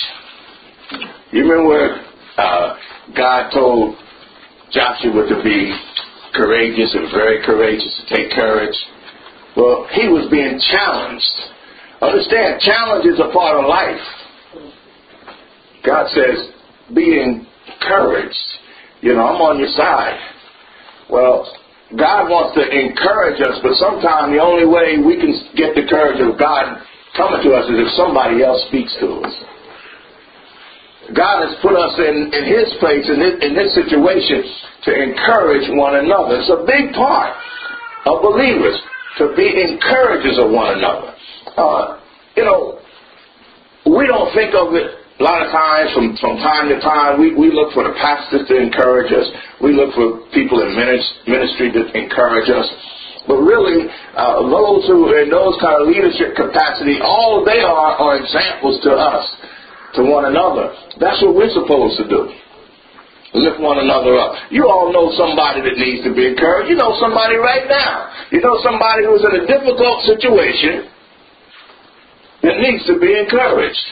[1.33, 2.05] You remember
[2.37, 2.77] uh,
[3.17, 3.97] God told
[4.71, 5.77] Joshua to be
[6.37, 8.77] courageous and very courageous, to take courage?
[9.57, 11.33] Well, he was being challenged.
[12.01, 14.05] Understand, challenge is a part of life.
[15.85, 16.53] God says,
[16.95, 18.37] be encouraged.
[19.01, 20.21] You know, I'm on your side.
[21.09, 21.49] Well,
[21.95, 26.19] God wants to encourage us, but sometimes the only way we can get the courage
[26.19, 26.83] of God
[27.17, 29.33] coming to us is if somebody else speaks to us.
[31.15, 34.43] God has put us in, in His place, in this, in this situation,
[34.87, 36.41] to encourage one another.
[36.41, 37.37] It's a big part
[38.07, 38.79] of believers
[39.19, 41.15] to be encouragers of one another.
[41.57, 42.01] Uh,
[42.37, 42.81] you know,
[43.87, 47.33] we don't think of it a lot of times, from, from time to time, we,
[47.33, 49.25] we look for the pastors to encourage us.
[49.65, 52.69] We look for people in ministry to encourage us.
[53.25, 57.97] But really, uh, those who are in those kind of leadership capacity, all they are
[57.97, 59.25] are examples to us,
[59.97, 60.73] to one another.
[61.01, 62.33] That's what we're supposed to do.
[63.35, 64.33] Lift one another up.
[64.49, 66.71] You all know somebody that needs to be encouraged.
[66.71, 68.09] You know somebody right now.
[68.31, 70.89] You know somebody who's in a difficult situation
[72.45, 73.87] that needs to be encouraged.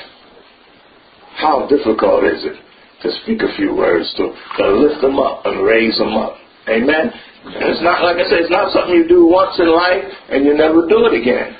[1.37, 2.57] How difficult is it
[3.03, 6.39] to speak a few words to, to lift them up and raise them up?
[6.69, 7.13] Amen.
[7.45, 10.55] It's not like I said, it's not something you do once in life and you
[10.57, 11.57] never do it again.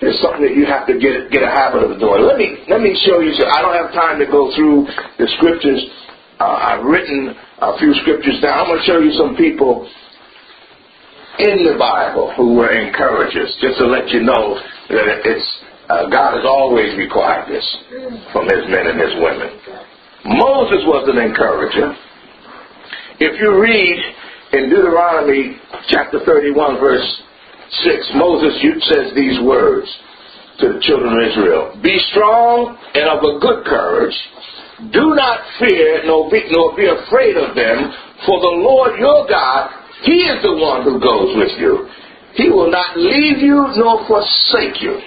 [0.00, 2.22] It's something that you have to get get a habit of doing.
[2.22, 3.34] Let me let me show you.
[3.34, 4.86] I don't have time to go through
[5.18, 5.82] the scriptures.
[6.38, 8.62] Uh, I've written a few scriptures down.
[8.62, 9.90] I'm going to show you some people
[11.42, 14.54] in the Bible who were encouragers, just to let you know
[14.90, 15.48] that it's
[15.90, 17.66] uh, God has always required this
[18.30, 19.50] from his men and his women.
[20.30, 21.96] Moses was an encourager.
[23.18, 23.98] If you read
[24.52, 27.22] in Deuteronomy chapter 31, verse
[27.70, 28.54] 6, Moses
[28.88, 29.88] says these words
[30.60, 34.16] to the children of Israel Be strong and of a good courage.
[34.92, 37.92] Do not fear nor be, nor be afraid of them,
[38.24, 41.90] for the Lord your God, He is the one who goes with you.
[42.34, 44.98] He will not leave you nor forsake you.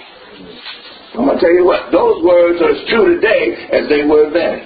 [1.14, 4.32] I'm going to tell you what, those words are as true today as they were
[4.32, 4.64] then.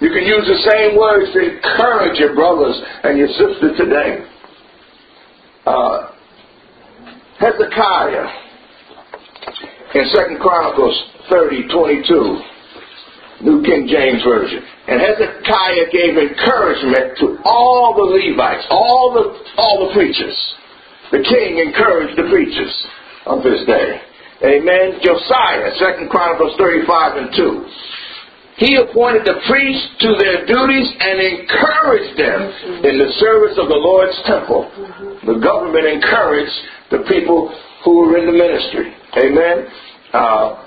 [0.00, 4.24] You can use the same words to encourage your brothers and your sisters today.
[5.66, 6.12] Uh,
[7.38, 8.26] Hezekiah
[9.94, 10.96] in Second Chronicles
[11.30, 12.42] 30, 22,
[13.46, 14.62] New King James Version.
[14.88, 19.24] And Hezekiah gave encouragement to all the Levites, all the
[19.56, 20.36] all the preachers.
[21.12, 22.74] The king encouraged the preachers
[23.26, 24.02] of his day.
[24.44, 25.00] Amen.
[25.02, 27.66] Josiah, Second Chronicles 35 and 2.
[28.58, 32.40] He appointed the priests to their duties and encouraged them
[32.82, 34.66] in the service of the Lord's temple.
[35.22, 36.58] The government encouraged
[36.90, 38.94] the people who were in the ministry.
[39.16, 39.66] Amen.
[40.12, 40.64] Uh,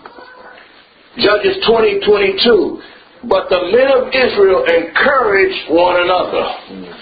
[1.17, 2.81] Judges 20, 22.
[3.27, 6.97] But the men of Israel encouraged one another.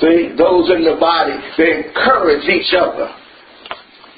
[0.00, 3.10] See, those in the body, they encourage each other.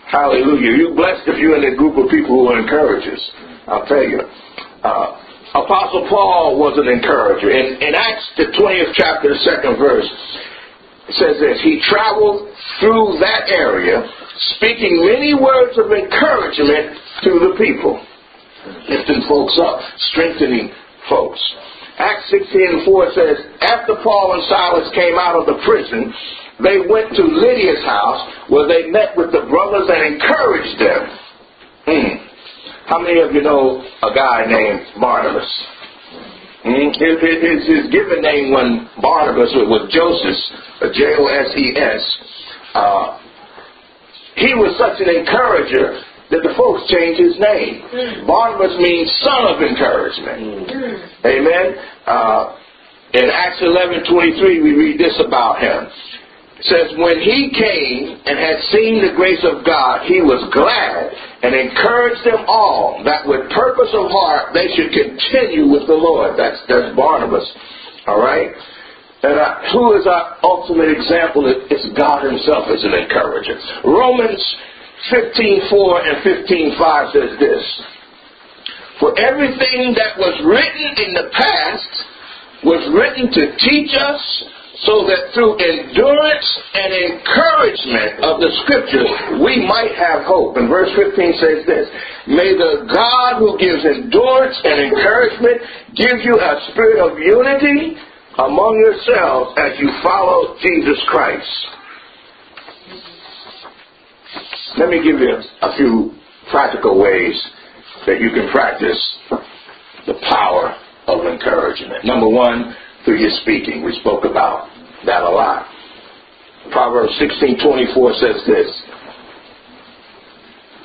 [0.07, 0.77] Hallelujah.
[0.77, 3.21] You're blessed if you're in a group of people who are encouragers.
[3.67, 4.21] I'll tell you.
[4.83, 7.51] Uh, Apostle Paul was an encourager.
[7.51, 10.07] In, in Acts, the 20th chapter, the second verse,
[11.15, 12.49] says this He traveled
[12.81, 14.05] through that area,
[14.57, 18.05] speaking many words of encouragement to the people
[18.89, 19.81] lifting folks up,
[20.13, 20.73] strengthening
[21.09, 21.41] folks.
[21.99, 26.13] Acts 16 and 4 says, After Paul and Silas came out of the prison,
[26.63, 31.03] they went to Lydia's house where they met with the brothers and encouraged them.
[31.89, 32.27] Mm.
[32.87, 35.49] How many of you know a guy named Barnabas?
[36.65, 36.93] Mm.
[36.93, 42.03] His, his, his, given name when Barnabas was Joseph, J O S E S.
[42.75, 43.19] Uh,
[44.37, 47.83] he was such an encourager that the folks changed his name.
[47.91, 48.27] Mm.
[48.27, 50.69] Barnabas means son of encouragement.
[50.69, 51.27] Mm.
[51.27, 51.67] Amen.
[52.07, 52.57] Uh,
[53.13, 55.89] in Acts 11:23, we read this about him.
[56.63, 61.09] Says, When he came and had seen the grace of God, he was glad
[61.41, 66.37] and encouraged them all that with purpose of heart they should continue with the Lord.
[66.37, 67.49] That's, that's Barnabas.
[68.07, 68.53] All right?
[69.23, 71.49] And uh, who is our ultimate example?
[71.49, 73.57] It's God Himself as an encourager.
[73.85, 74.41] Romans
[75.09, 75.73] 15.4
[76.09, 77.65] and 15.5 says this.
[79.01, 81.93] For everything that was written in the past
[82.65, 84.21] was written to teach us
[84.85, 89.11] so that through endurance and encouragement of the scriptures
[89.45, 90.57] we might have hope.
[90.57, 91.87] And verse 15 says this
[92.27, 95.61] May the God who gives endurance and encouragement
[95.97, 98.01] give you a spirit of unity
[98.41, 101.51] among yourselves as you follow Jesus Christ.
[104.79, 106.15] Let me give you a few
[106.51, 107.37] practical ways
[108.07, 108.99] that you can practice
[110.07, 110.75] the power
[111.07, 112.05] of encouragement.
[112.05, 112.75] Number one,
[113.05, 113.85] through your speaking.
[113.85, 114.69] We spoke about
[115.07, 115.67] that a lot.
[116.73, 118.83] Proverbs 16:24 says this: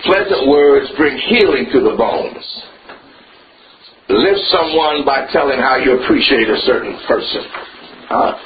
[0.04, 2.64] Pleasant words bring healing to the bones.
[4.08, 7.42] Lift someone by telling how you appreciate a certain person.
[8.10, 8.38] Uh,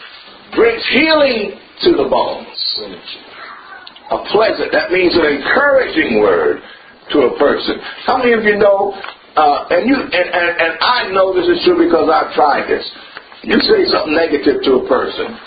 [0.55, 2.59] brings healing to the bones
[4.09, 6.61] a pleasant, that means an encouraging word
[7.13, 7.77] to a person.
[8.05, 8.93] How many of you know,
[9.37, 12.85] uh, and you and, and, and I know this is true because I've tried this.
[13.43, 15.37] You say something negative to a person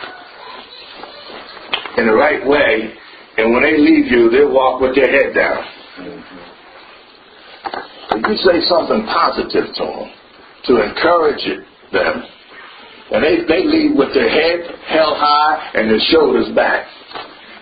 [1.98, 2.94] in the right way,
[3.36, 5.64] and when they leave you, they'll walk with their head down.
[8.12, 10.10] If you say something positive to them
[10.64, 11.44] to encourage
[11.92, 12.24] them,
[13.12, 16.86] and they, they leave with their head held high and their shoulders back.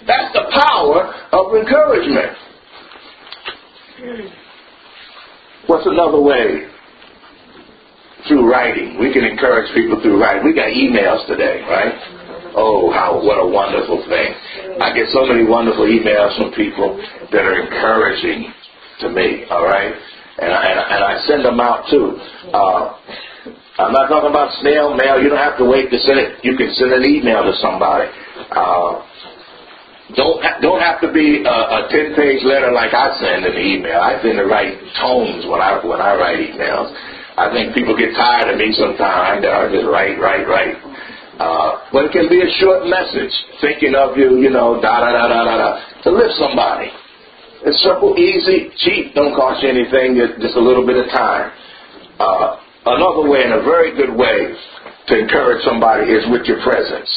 [0.07, 2.37] That's the power of encouragement.
[5.66, 6.68] What's another way?
[8.29, 8.99] Through writing.
[9.01, 10.45] We can encourage people through writing.
[10.45, 11.95] We got emails today, right?
[12.55, 14.31] Oh, how what a wonderful thing.
[14.81, 16.99] I get so many wonderful emails from people
[17.33, 18.53] that are encouraging
[19.01, 19.95] to me, all right?
[20.39, 22.18] And I, and, I send them out too.
[22.53, 22.99] Uh,
[23.79, 25.23] I'm not talking about snail mail.
[25.23, 26.45] You don't have to wait to send it.
[26.45, 28.11] You can send an email to somebody.
[28.51, 29.07] Uh,
[30.16, 33.62] don't don't have to be a, a ten page letter like I send in the
[33.62, 34.01] email.
[34.01, 36.91] I send the right tones when I when I write emails.
[37.41, 39.41] I think people get tired of me sometimes.
[39.49, 40.76] I just write, write, write.
[41.41, 43.32] Uh, but it can be a short message,
[43.64, 45.70] thinking of you, you know, da da da da da da,
[46.05, 46.93] to lift somebody.
[47.64, 51.49] It's simple, easy, cheap, don't cost you anything, just a little bit of time.
[52.20, 54.53] Uh, another way, and a very good way
[55.09, 57.09] to encourage somebody is with your presence.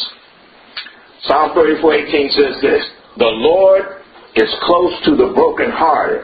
[1.27, 2.83] Psalm 34:18 says this:
[3.19, 3.99] "The Lord
[4.35, 6.23] is close to the brokenhearted,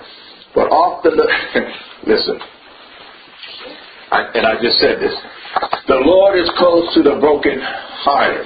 [0.56, 1.28] but often the
[2.08, 2.40] listen."
[4.12, 5.14] I, and I just said this:
[5.88, 8.46] "The Lord is close to the brokenhearted."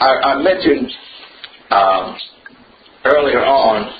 [0.00, 0.90] I, I mentioned
[1.70, 2.16] um,
[3.04, 3.92] earlier on,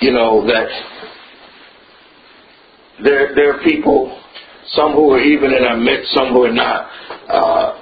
[0.00, 0.68] you know that
[3.02, 4.20] there there are people,
[4.72, 6.90] some who are even in our midst, some who are not.
[7.28, 7.78] Uh,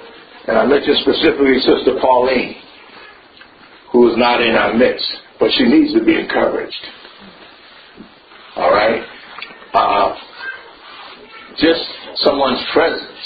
[0.47, 2.61] and I mentioned specifically Sister Pauline
[3.91, 5.05] who is not in our midst,
[5.39, 6.85] but she needs to be encouraged.
[8.55, 9.03] All right?
[9.73, 10.15] Uh,
[11.57, 11.83] just
[12.23, 13.19] someone's presence,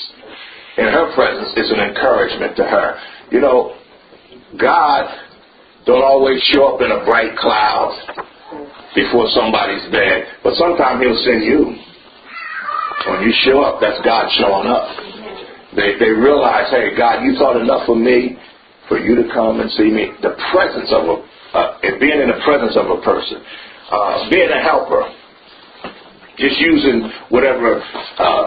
[0.78, 3.00] in her presence, is an encouragement to her.
[3.32, 3.78] You know,
[4.60, 5.10] God
[5.86, 7.94] don't always show up in a bright cloud
[8.96, 11.76] before somebody's bed, but sometimes He'll send you.
[13.08, 14.88] When you show up, that's God showing up.
[15.76, 18.38] They they realize, hey, God, you thought enough of me
[18.88, 20.12] for you to come and see me.
[20.22, 21.16] The presence of a
[21.56, 23.40] uh, being in the presence of a person,
[23.92, 25.08] uh, being a helper,
[26.38, 27.82] just using whatever
[28.20, 28.46] uh,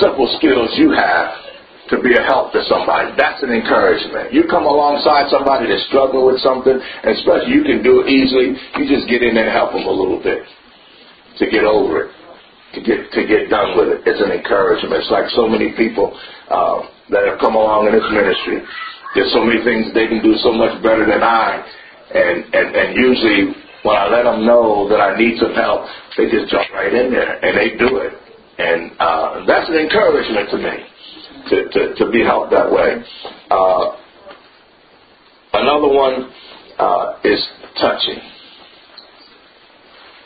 [0.00, 1.48] simple skills you have
[1.88, 3.16] to be a help to somebody.
[3.16, 4.32] That's an encouragement.
[4.32, 8.56] You come alongside somebody that's struggling with something, and especially you can do it easily.
[8.76, 10.44] You just get in there and help them a little bit
[11.40, 12.10] to get over it,
[12.76, 13.98] to get to get done with it.
[14.04, 15.00] It's an encouragement.
[15.00, 16.12] It's like so many people
[16.50, 18.60] uh, that have come along in this ministry.
[19.16, 21.64] There's so many things they can do so much better than I,
[22.12, 26.30] and and and usually when I let them know that I need some help, they
[26.30, 28.12] just jump right in there and they do it.
[28.58, 30.74] And uh, that's an encouragement to me
[31.48, 33.02] to, to, to be helped that way.
[33.50, 33.96] Uh,
[35.54, 36.32] another one
[36.78, 37.46] uh, is
[37.80, 38.18] touching.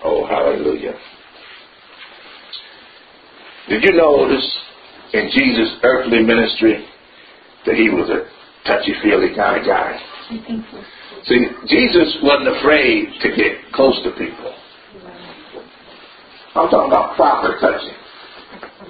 [0.04, 0.94] Oh, hallelujah.
[3.68, 4.58] Did you notice
[5.12, 6.86] in Jesus' earthly ministry
[7.66, 10.00] that he was a touchy feely kind of guy?
[11.24, 14.54] See, Jesus wasn't afraid to get close to people.
[16.54, 17.94] I'm talking about proper touching.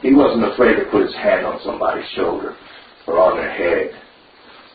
[0.00, 2.56] He wasn't afraid to put his hand on somebody's shoulder
[3.06, 4.00] or on their head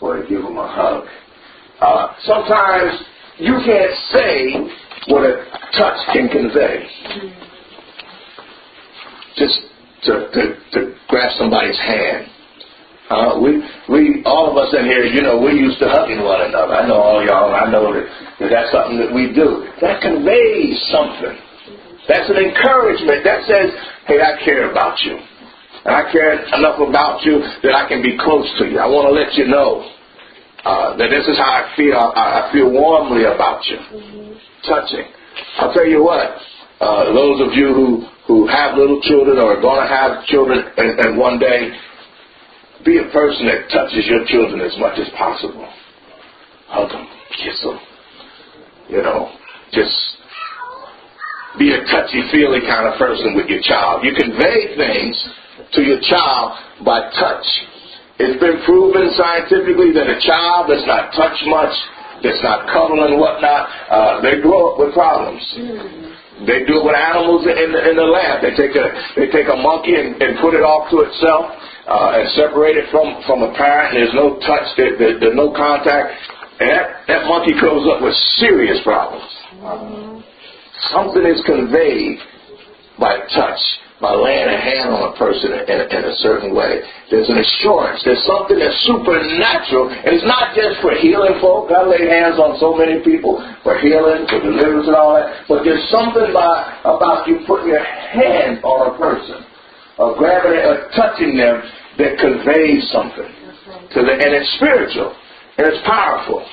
[0.02, 1.08] or to give them a hug.
[1.82, 3.02] Uh, sometimes
[3.40, 5.46] you can't say what a
[5.78, 6.88] touch can convey.
[9.36, 9.60] Just
[10.04, 12.28] to, to, to grasp somebody's hand
[13.10, 16.44] uh, we, we, all of us in here, you know, we're used to hugging one
[16.44, 16.76] another.
[16.76, 18.04] I know all y'all, I know that,
[18.40, 19.64] that that's something that we do.
[19.80, 21.40] That conveys something.
[22.08, 23.24] That's an encouragement.
[23.24, 23.72] That says,
[24.08, 25.16] hey, I care about you.
[25.88, 28.76] And I care enough about you that I can be close to you.
[28.76, 29.88] I want to let you know
[30.68, 31.96] uh, that this is how I feel.
[31.96, 33.80] I, I feel warmly about you.
[33.80, 34.36] Mm-hmm.
[34.68, 35.08] Touching.
[35.64, 36.36] I'll tell you what,
[36.84, 40.60] uh, those of you who, who have little children or are going to have children
[40.76, 41.72] and, and one day,
[42.88, 45.68] be a person that touches your children as much as possible.
[46.72, 47.04] Hug them,
[47.36, 47.76] kiss them.
[48.88, 49.36] You know,
[49.76, 49.92] just
[51.60, 54.08] be a touchy-feely kind of person with your child.
[54.08, 55.20] You convey things
[55.76, 56.56] to your child
[56.88, 57.44] by touch.
[58.24, 61.76] It's been proven scientifically that a child that's not touched much,
[62.24, 65.44] that's not cuddling and whatnot, uh, they grow up with problems.
[66.48, 68.46] They do it with animals in the, in the lab.
[68.46, 68.86] They take a
[69.18, 71.50] they take a monkey and, and put it off to itself
[71.88, 76.20] uh, and separated from, from a parent, there's no touch, there, there, there's no contact,
[76.60, 79.24] and that, that monkey grows up with serious problems.
[79.56, 80.20] Mm-hmm.
[80.92, 82.20] Something is conveyed
[83.00, 83.62] by touch,
[84.04, 86.84] by laying a hand on a person in, in, a certain way.
[87.10, 88.04] There's an assurance.
[88.04, 91.72] There's something that's supernatural, and it's not just for healing folk.
[91.72, 95.48] I lay hands on so many people for healing, for deliverance, and all that.
[95.48, 99.48] But there's something by, about you putting your hand on a person
[99.98, 101.62] or gravity of touching them
[101.98, 103.32] that conveys something
[103.94, 105.16] to the, and it's spiritual
[105.58, 106.46] and it's powerful.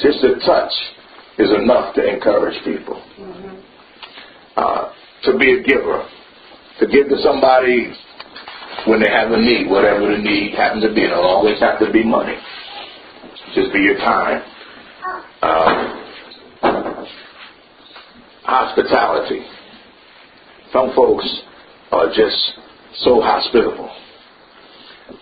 [0.00, 0.72] Just a touch
[1.38, 3.02] is enough to encourage people.
[4.56, 4.92] Uh,
[5.24, 6.08] to be a giver,
[6.80, 7.92] to give to somebody
[8.86, 11.02] when they have a need, whatever the need happens to be.
[11.02, 12.36] It don't always have to be money.
[13.54, 14.42] Just be your time.
[15.42, 16.04] Uh,
[18.44, 19.44] hospitality.
[20.72, 21.24] Some folks
[21.94, 22.36] are just
[23.04, 23.90] so hospitable.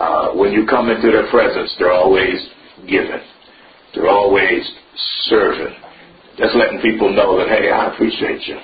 [0.01, 2.49] Uh, when you come into their presence, they're always
[2.89, 3.21] giving.
[3.95, 4.63] They're always
[5.27, 5.75] serving.
[6.39, 8.57] Just letting people know that, hey, I appreciate you.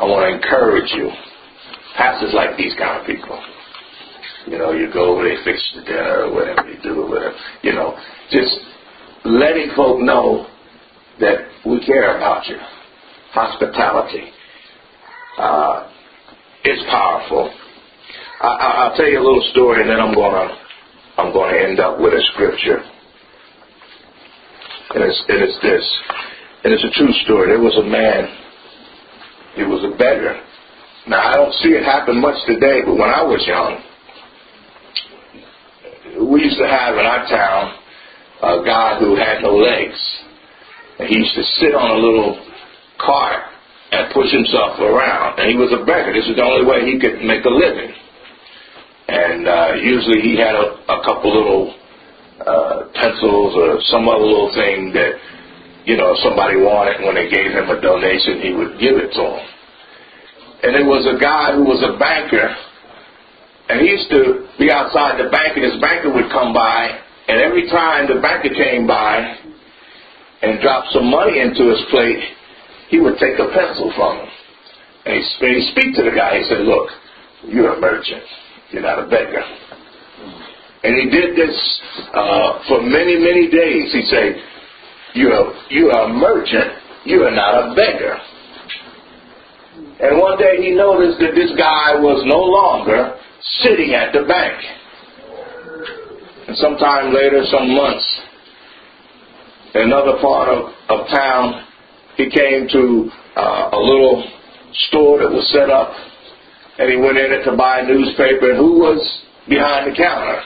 [0.00, 1.10] I want to encourage you.
[1.96, 3.38] Pastors like these kind of people.
[4.46, 7.34] You know, you go over, they fix the dinner or whatever they do, whatever.
[7.62, 7.98] You know,
[8.30, 8.54] just
[9.24, 10.46] letting folk know
[11.20, 12.56] that we care about you.
[13.32, 14.30] Hospitality.
[15.36, 15.87] Uh,
[16.68, 17.52] it's powerful.
[18.40, 20.48] I, will tell you a little story, and then I'm gonna
[21.16, 22.78] I'm gonna end up with a scripture.
[24.94, 25.84] And it's and it's this,
[26.64, 27.48] and it's a true story.
[27.48, 28.28] There was a man.
[29.56, 30.40] He was a beggar.
[31.08, 33.82] Now I don't see it happen much today, but when I was young,
[36.30, 37.74] we used to have in our town
[38.42, 39.98] a guy who had no legs,
[40.98, 42.38] and he used to sit on a little
[43.00, 43.47] cart
[43.90, 45.38] and push himself around.
[45.40, 46.12] And he was a beggar.
[46.12, 47.92] This was the only way he could make a living.
[49.08, 51.72] And uh, usually he had a, a couple little
[52.44, 55.16] uh, pencils or some other little thing that,
[55.88, 59.08] you know, if somebody wanted, when they gave him a donation, he would give it
[59.16, 59.44] to them.
[60.60, 62.52] And there was a guy who was a banker,
[63.72, 66.92] and he used to be outside the bank, and his banker would come by,
[67.28, 69.38] and every time the banker came by
[70.42, 72.20] and dropped some money into his plate,
[72.88, 74.28] he would take a pencil from him.
[75.04, 76.38] And he'd, he'd speak to the guy.
[76.38, 76.90] He said, look,
[77.44, 78.24] You're a merchant.
[78.70, 79.42] You're not a beggar.
[80.84, 81.80] And he did this
[82.14, 83.92] uh, for many, many days.
[83.92, 84.36] He said,
[85.14, 86.78] you are, you are a merchant.
[87.04, 88.16] You are not a beggar.
[90.00, 93.18] And one day he noticed that this guy was no longer
[93.62, 94.62] sitting at the bank.
[96.46, 98.06] And sometime later, some months,
[99.74, 101.64] another part of, of town,
[102.18, 104.26] he came to uh, a little
[104.90, 105.94] store that was set up,
[106.78, 108.50] and he went in it to buy a newspaper.
[108.50, 108.98] And who was
[109.48, 110.42] behind the counter?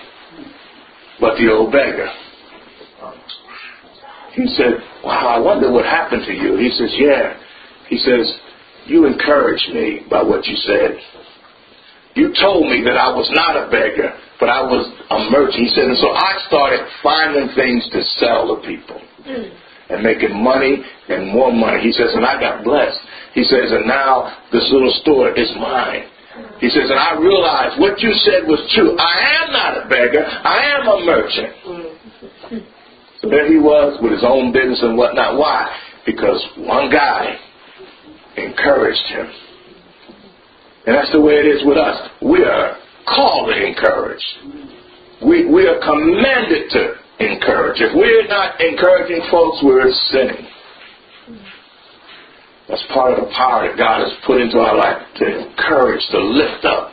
[1.18, 2.12] But the old beggar.
[4.36, 6.60] He said, Wow, I wonder what happened to you.
[6.60, 7.40] He says, Yeah.
[7.88, 8.28] He says,
[8.86, 11.00] You encouraged me by what you said.
[12.14, 15.64] You told me that I was not a beggar, but I was a merchant.
[15.64, 19.00] He said, and so I started finding things to sell to people
[19.92, 21.82] and making money and more money.
[21.82, 22.98] He says, and I got blessed.
[23.34, 26.08] He says, and now this little store is mine.
[26.60, 28.96] He says, and I realized what you said was true.
[28.96, 30.24] I am not a beggar.
[30.24, 31.52] I am a merchant.
[33.20, 35.38] So there he was with his own business and whatnot.
[35.38, 35.68] Why?
[36.06, 37.36] Because one guy
[38.36, 39.26] encouraged him.
[40.86, 42.08] And that's the way it is with us.
[42.22, 44.24] We are called to encourage.
[45.24, 46.94] We, we are commanded to
[47.26, 47.80] encourage.
[47.80, 50.48] If we're not encouraging folks, we're sinning.
[52.68, 56.18] That's part of the power that God has put into our life to encourage, to
[56.18, 56.92] lift up,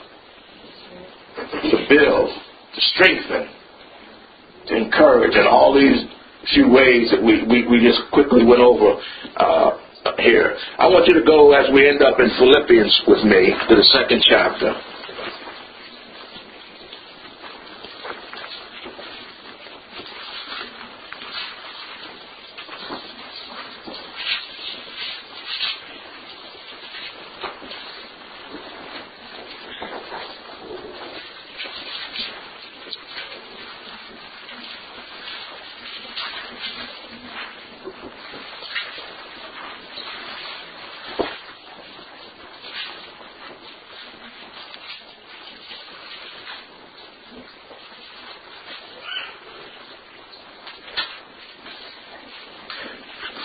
[1.38, 3.50] to build, to strengthen,
[4.68, 6.04] to encourage, and all these
[6.54, 9.00] few ways that we, we, we just quickly went over
[9.38, 9.78] uh,
[10.18, 10.58] here.
[10.78, 13.84] I want you to go as we end up in Philippians with me to the
[13.94, 14.74] second chapter.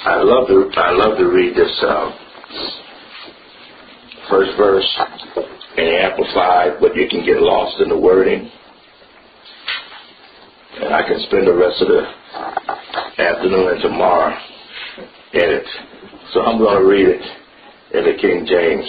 [0.04, 2.10] I love to I love to read this uh,
[4.30, 4.88] first verse
[5.76, 8.50] and Amplified, but you can get lost in the wording,
[10.80, 14.34] and I can spend the rest of the afternoon and tomorrow
[15.34, 15.66] in it.
[16.32, 17.22] So I'm going to read it
[17.92, 18.88] in the King James.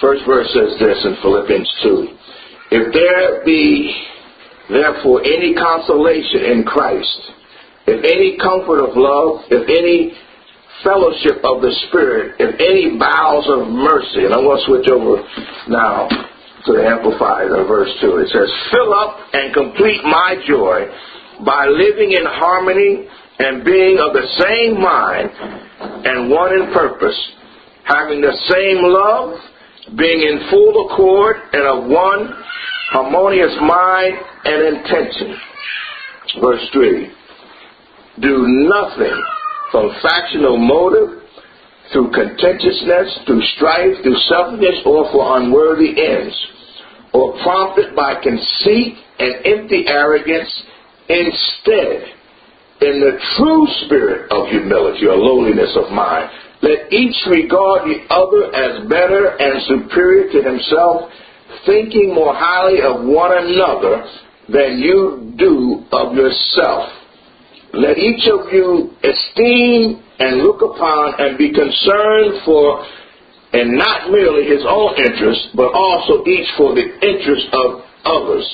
[0.00, 2.08] First verse says this in Philippians 2.
[2.70, 4.06] If there be
[4.68, 7.32] therefore any consolation in Christ,
[7.86, 10.21] if any comfort of love, if any
[10.84, 15.22] fellowship of the Spirit, if any bowels of mercy, and I'm going to switch over
[15.68, 18.22] now to the Amplified uh, verse 2.
[18.22, 20.86] It says, Fill up and complete my joy
[21.44, 23.08] by living in harmony
[23.38, 25.30] and being of the same mind
[26.06, 27.18] and one in purpose,
[27.84, 32.30] having the same love, being in full accord and of one
[32.92, 34.14] harmonious mind
[34.44, 35.34] and intention.
[36.40, 37.22] Verse 3
[38.20, 39.24] do nothing
[39.72, 41.24] from factional motive,
[41.92, 46.36] through contentiousness, through strife, through selfishness, or for unworthy ends,
[47.12, 50.52] or prompted by conceit and empty arrogance.
[51.08, 52.14] Instead,
[52.80, 56.30] in the true spirit of humility or lowliness of mind,
[56.62, 61.10] let each regard the other as better and superior to himself,
[61.66, 64.04] thinking more highly of one another
[64.48, 67.01] than you do of yourself.
[67.72, 72.84] Let each of you esteem and look upon and be concerned for,
[73.52, 78.44] and not merely his own interest, but also each for the interest of others.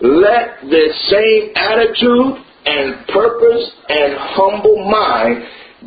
[0.00, 5.42] Let this same attitude and purpose and humble mind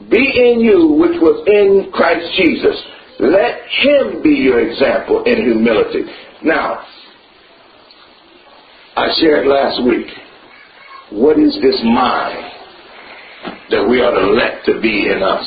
[0.10, 2.76] be in you which was in Christ Jesus.
[3.20, 6.04] Let him be your example in humility.
[6.44, 6.86] Now,
[8.98, 10.08] I shared last week,
[11.12, 12.52] what is this mind?
[13.70, 15.46] That we are to let to be in us.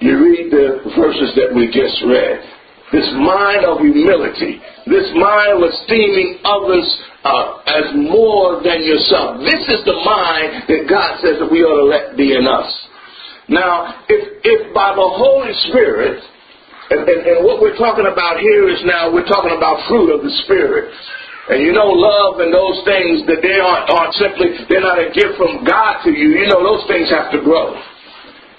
[0.00, 2.44] You read the verses that we just read.
[2.92, 6.86] This mind of humility, this mind of esteeming others
[7.24, 9.42] uh, as more than yourself.
[9.42, 12.70] This is the mind that God says that we ought to let be in us.
[13.48, 16.22] Now, if, if by the Holy Spirit,
[16.90, 20.22] and, and, and what we're talking about here is now we're talking about fruit of
[20.22, 20.94] the Spirit.
[21.48, 25.14] And you know, love and those things that they aren't, aren't simply, they're not a
[25.14, 26.42] gift from God to you.
[26.42, 27.78] You know, those things have to grow.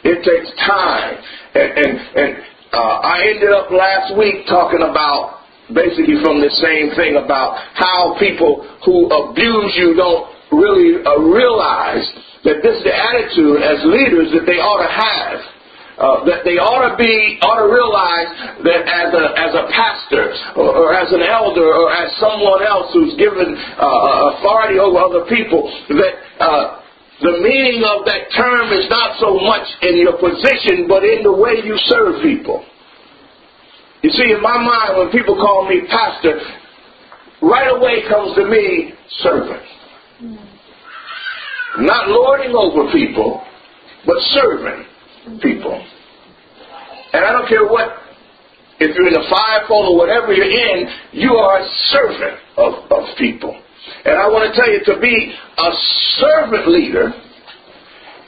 [0.08, 1.20] It takes time.
[1.52, 2.30] And, and, and
[2.72, 8.16] uh, I ended up last week talking about basically from the same thing about how
[8.16, 12.08] people who abuse you don't really uh, realize
[12.48, 15.57] that this is the attitude as leaders that they ought to have.
[15.98, 18.30] Uh, that they ought to be ought to realize
[18.62, 22.94] that as a as a pastor or, or as an elder or as someone else
[22.94, 26.86] who's given uh, authority over other people that uh,
[27.18, 31.34] the meaning of that term is not so much in your position, but in the
[31.34, 32.62] way you serve people.
[34.06, 36.38] You see, in my mind, when people call me pastor,
[37.42, 38.94] right away comes to me
[39.26, 39.66] servant.
[41.82, 43.42] Not lording over people,
[44.06, 44.86] but serving
[45.42, 45.76] people.
[47.14, 47.90] And I don't care what,
[48.80, 53.18] if you're in the fivefold or whatever you're in, you are a servant of, of
[53.18, 53.56] people.
[54.06, 55.16] And I want to tell you, to be
[55.58, 55.72] a
[56.20, 57.14] servant leader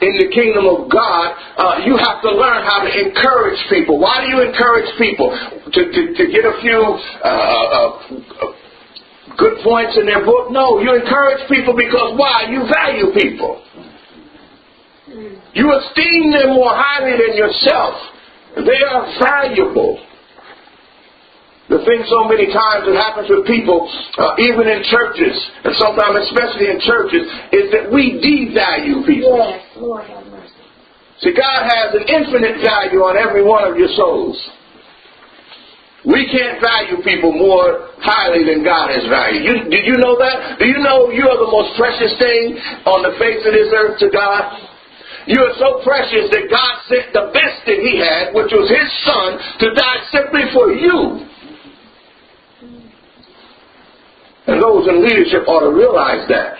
[0.00, 1.26] in the kingdom of God,
[1.60, 4.00] uh, you have to learn how to encourage people.
[4.00, 5.28] Why do you encourage people?
[5.28, 6.80] To, to, to get a few
[7.20, 7.90] uh, uh,
[9.36, 10.50] good points in their book?
[10.50, 12.48] No, you encourage people because why?
[12.48, 13.60] You value people.
[15.10, 17.94] You esteem them more highly than yourself.
[18.54, 19.98] They are valuable.
[21.70, 23.86] The thing so many times that happens with people,
[24.18, 29.38] uh, even in churches, and sometimes especially in churches, is that we devalue people.
[29.38, 30.50] Yes, Lord have mercy.
[31.22, 34.34] See, God has an infinite value on every one of your souls.
[36.02, 39.44] We can't value people more highly than God has valued.
[39.44, 40.58] You, did you know that?
[40.58, 44.00] Do you know you are the most precious thing on the face of this earth
[44.00, 44.69] to God?
[45.26, 48.88] You are so precious that God sent the best that He had, which was His
[49.04, 51.26] Son, to die simply for you.
[54.46, 56.54] And those in leadership ought to realize that.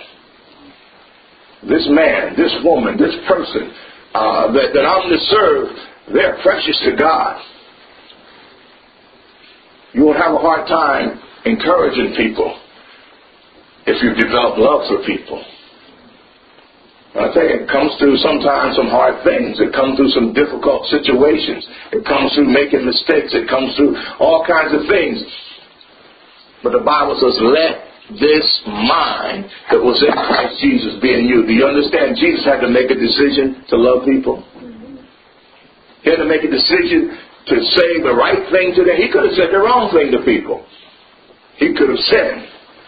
[1.67, 3.73] This man, this woman, this person
[4.13, 5.67] uh, that, that I'm to serve,
[6.13, 7.41] they're precious to God.
[9.93, 12.59] You will have a hard time encouraging people
[13.85, 15.43] if you develop love for people.
[17.11, 19.59] I think it comes through sometimes some hard things.
[19.59, 21.67] It comes through some difficult situations.
[21.91, 23.35] It comes through making mistakes.
[23.35, 25.19] It comes through all kinds of things.
[26.63, 31.43] But the Bible says, let this mind that was in Christ Jesus be in you.
[31.43, 32.15] Do you understand?
[32.15, 34.39] Jesus had to make a decision to love people.
[36.07, 37.11] He had to make a decision
[37.51, 38.95] to say the right thing to them.
[38.95, 40.63] He could have said the wrong thing to people.
[41.59, 42.47] He could have said,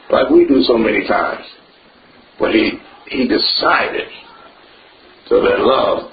[0.10, 1.44] like we do so many times.
[2.40, 4.08] But he he decided
[5.30, 6.12] to let love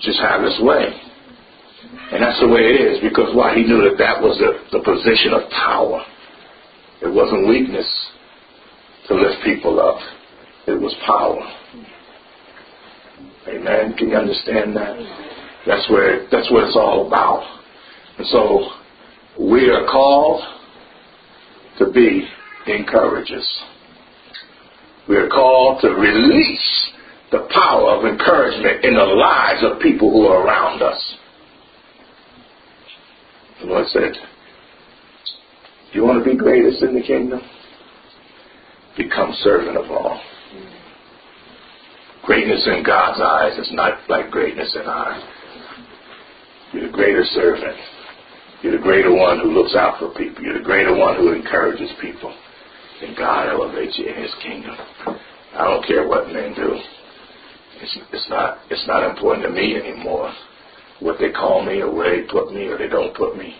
[0.00, 1.00] just have its way.
[2.12, 3.54] And that's the way it is because why?
[3.54, 6.04] He knew that that was the, the position of power.
[7.02, 7.86] It wasn't weakness
[9.08, 9.98] to lift people up.
[10.66, 11.42] It was power.
[13.48, 13.94] Amen.
[13.96, 14.96] Can you understand that?
[15.66, 17.42] That's where that's what it's all about.
[18.18, 18.70] And so
[19.40, 20.42] we are called
[21.78, 22.28] to be
[22.66, 23.48] encouragers.
[25.08, 26.90] We are called to release
[27.30, 31.16] the power of encouragement in the lives of people who are around us.
[33.60, 34.12] The Lord said,
[35.92, 37.40] Do you want to be greatest in the kingdom?
[38.96, 40.20] Become servant of all.
[42.24, 45.22] Greatness in God's eyes is not like greatness in ours.
[46.72, 47.76] You're the greater servant.
[48.62, 50.44] You're the greater one who looks out for people.
[50.44, 52.32] You're the greater one who encourages people.
[53.02, 54.76] And God elevates you in His kingdom.
[55.54, 56.78] I don't care what men do.
[57.80, 58.58] It's, it's not.
[58.70, 60.32] It's not important to me anymore.
[61.00, 63.56] What they call me, or where they put me, or they don't put me.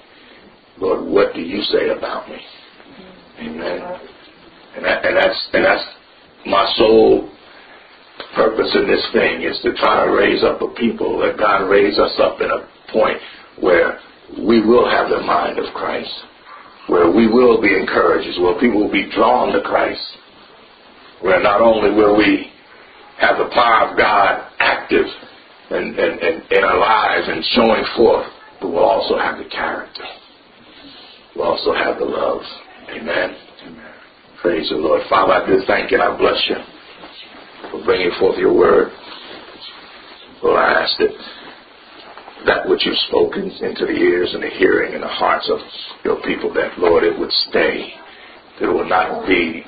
[0.79, 2.39] Lord, what do you say about me?
[3.41, 4.01] Amen.
[4.77, 5.85] And, that, and that's and that's
[6.47, 7.29] my sole
[8.35, 11.19] purpose in this thing is to try to raise up a people.
[11.19, 13.19] Let God raise us up in a point
[13.61, 13.99] where
[14.39, 16.11] we will have the mind of Christ,
[16.89, 20.03] where we will be encouraged, where people will be drawn to Christ,
[21.21, 22.51] where not only will we
[23.19, 25.07] have the power of God active
[25.71, 28.27] in, in, in, in our lives and showing forth,
[28.61, 30.05] but we'll also have the character.
[31.37, 32.43] We'll also have the love.
[32.91, 33.37] Amen.
[33.67, 33.95] Amen.
[34.43, 35.03] Praise the Lord.
[35.09, 36.57] Father, I do thank you and I bless you
[37.71, 38.93] for bringing forth your word.
[40.43, 41.11] Lord, I ask that
[42.47, 45.59] that which you've spoken into the ears and the hearing and the hearts of
[46.05, 47.95] your people, that, Lord, it would stay.
[48.61, 49.65] That it would not be,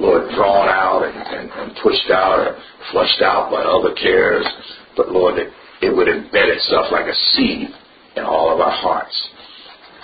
[0.00, 2.58] Lord, drawn out and, and, and pushed out or
[2.92, 4.46] flushed out by other cares,
[4.96, 5.50] but, Lord, that
[5.82, 7.68] it would embed itself like a seed
[8.16, 9.28] in all of our hearts.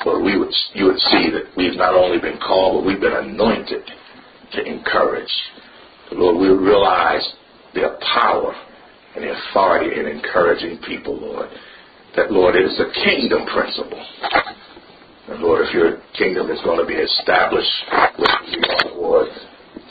[0.05, 3.13] Lord, we would, you would see that we've not only been called, but we've been
[3.13, 3.83] anointed
[4.53, 5.31] to encourage.
[6.11, 7.27] Lord, we realize
[7.75, 8.55] the power
[9.15, 11.49] and the authority in encouraging people, Lord.
[12.17, 14.05] That, Lord, it is a kingdom principle.
[15.29, 17.71] And Lord, if your kingdom is going to be established
[18.97, 19.29] Lord,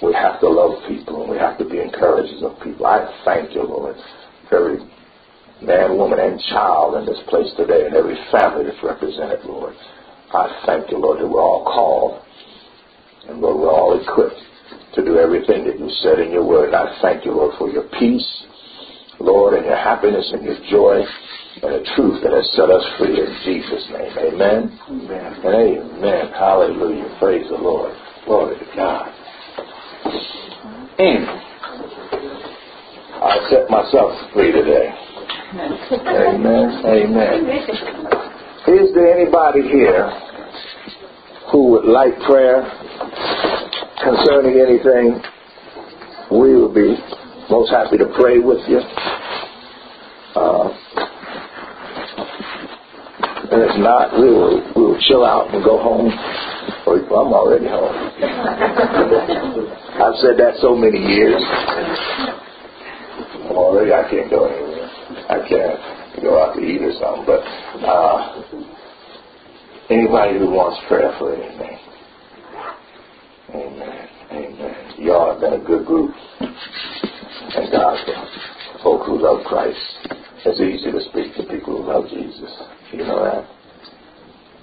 [0.01, 2.86] we have to love people and we have to be encouragers of people.
[2.86, 3.95] I thank you, Lord,
[4.49, 4.80] for every
[5.61, 9.74] man, woman, and child in this place today and every family that's represented, Lord.
[10.34, 12.22] I thank you, Lord, that we're all called
[13.28, 14.41] and Lord, we're all equipped
[14.95, 16.74] to do everything that you said in your word.
[16.74, 18.43] I thank you, Lord, for your peace,
[19.19, 21.05] Lord, and your happiness and your joy
[21.64, 24.12] and the truth that has set us free in Jesus' name.
[24.18, 24.80] Amen.
[24.89, 25.34] Amen.
[25.45, 26.32] And amen.
[26.34, 27.16] Hallelujah.
[27.20, 27.95] Praise the Lord.
[28.26, 29.14] Glory to God.
[30.97, 31.41] Mm.
[33.22, 34.89] I set myself free today.
[35.53, 36.82] Amen.
[36.86, 37.45] Amen.
[38.68, 40.09] Is there anybody here
[41.51, 42.64] who would like prayer
[44.03, 45.22] concerning anything?
[46.32, 46.97] We will be
[47.49, 48.80] most happy to pray with you.
[50.34, 50.70] Uh,
[53.52, 56.08] and if not, we will we will chill out and go home.
[56.88, 57.91] Or I'm already home.
[59.99, 61.43] I've said that so many years.
[63.43, 64.89] I'm already I can't go anywhere.
[65.30, 67.26] I can't go out to eat or something.
[67.28, 67.43] But
[67.84, 68.41] uh,
[69.89, 71.78] anybody who wants prayer for anything.
[73.54, 74.08] Amen.
[74.32, 74.93] Amen.
[74.97, 76.16] Y'all have been a good group.
[76.39, 78.16] Thank God for
[78.82, 79.78] folk who love Christ.
[80.44, 82.50] It's easy to speak to people who love Jesus.
[82.92, 83.46] You know that?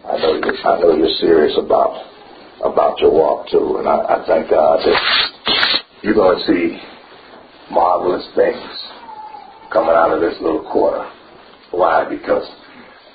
[0.05, 2.03] I know you I know you're serious about
[2.65, 6.81] about your walk too, and I, I thank God that you're going to see
[7.71, 8.67] marvelous things
[9.73, 11.09] coming out of this little quarter.
[11.71, 12.09] Why?
[12.09, 12.49] Because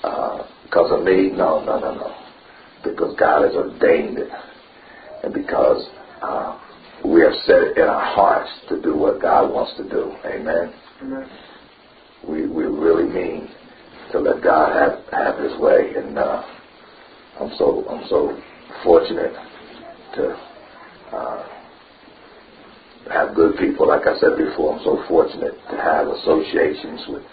[0.04, 1.32] uh, because of me?
[1.32, 2.16] No, no, no, no.
[2.84, 4.30] Because God has ordained it,
[5.24, 5.86] and because
[6.22, 6.60] uh,
[7.04, 10.16] we have set it in our hearts to do what God wants to do.
[10.26, 10.74] Amen.
[11.02, 11.30] Amen.
[12.28, 13.50] We we really mean
[14.12, 16.44] to let God have have His way, and uh,
[17.40, 18.40] I'm so I'm so
[18.84, 19.34] fortunate
[20.16, 20.30] to
[21.12, 21.48] uh,
[23.12, 23.88] have good people.
[23.88, 27.24] Like I said before, I'm so fortunate to have associations with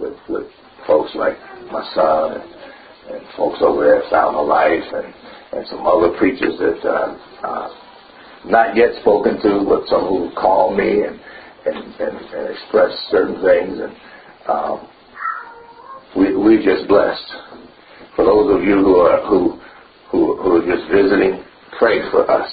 [0.00, 0.46] with, with
[0.86, 1.38] folks like
[1.70, 5.14] my son and, and folks over there at Fountain of Life and
[5.52, 7.16] and some other preachers that uh,
[7.46, 7.68] uh,
[8.46, 11.20] not yet spoken to, but some who call me and
[11.64, 13.94] and, and, and express certain things and.
[14.48, 14.88] Um,
[16.16, 17.32] we we just blessed.
[18.16, 19.60] For those of you who are who
[20.10, 21.44] who, who are just visiting,
[21.78, 22.50] pray for us.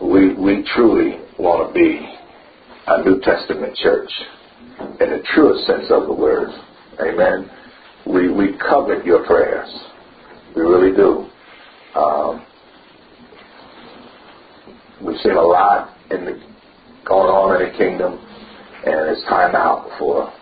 [0.00, 2.16] We we truly want to be
[2.86, 4.10] a New Testament church
[5.00, 6.48] in the truest sense of the word.
[7.00, 7.50] Amen.
[8.06, 9.68] We we covet your prayers.
[10.54, 11.28] We really do.
[11.98, 12.46] Um,
[15.04, 16.32] we've seen a lot in the
[17.04, 18.18] going on in the kingdom,
[18.84, 20.32] and it's time out for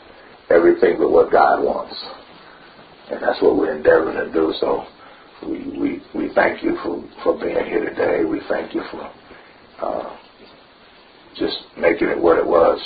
[0.51, 1.95] everything but what God wants.
[3.11, 4.53] And that's what we're endeavoring to do.
[4.61, 4.85] So
[5.47, 8.25] we, we, we thank you for, for being here today.
[8.25, 9.13] We thank you for
[9.81, 10.17] uh,
[11.37, 12.81] just making it what it was,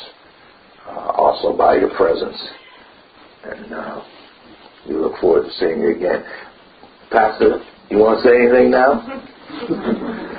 [0.87, 2.37] uh, also by your presence.
[3.45, 4.03] And uh,
[4.89, 6.25] we look forward to seeing you again.
[7.11, 9.03] Pastor, you want to say anything now?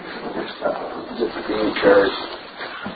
[1.20, 2.29] just be encouraged
[2.80, 2.96] Thanks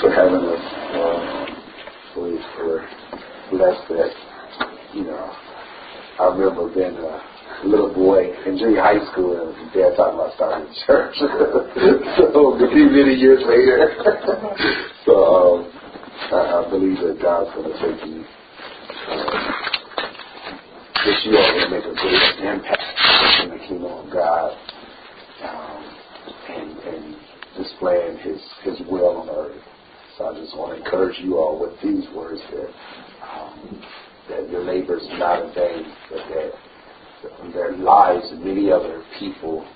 [0.00, 0.62] for having us.
[0.94, 1.46] Uh,
[2.16, 2.86] we were
[3.50, 4.12] blessed that,
[4.94, 5.32] you know,
[6.20, 7.20] I remember being a
[7.66, 11.16] little boy in junior high school and dad talking about starting church.
[12.16, 13.92] so many, many years later.
[15.04, 15.72] so um,
[16.30, 18.24] I, I believe that God's going to take you
[19.08, 19.72] uh,
[21.04, 23.11] this year will make a great impact
[23.42, 24.56] in the kingdom of God
[25.42, 25.98] um,
[26.48, 27.16] and, and
[27.56, 29.60] displaying His His will on earth.
[30.16, 32.70] So I just want to encourage you all with these words that
[33.26, 33.82] um,
[34.28, 36.52] that your labor is not in vain, but that
[37.52, 39.66] their lives and many other people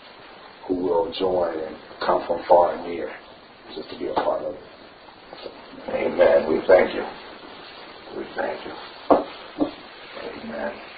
[0.67, 3.11] who will join and come from far and near
[3.75, 4.61] just to be a part of it.
[5.89, 6.49] Amen.
[6.49, 7.05] We thank you.
[8.17, 8.73] We thank you.
[10.43, 10.96] Amen.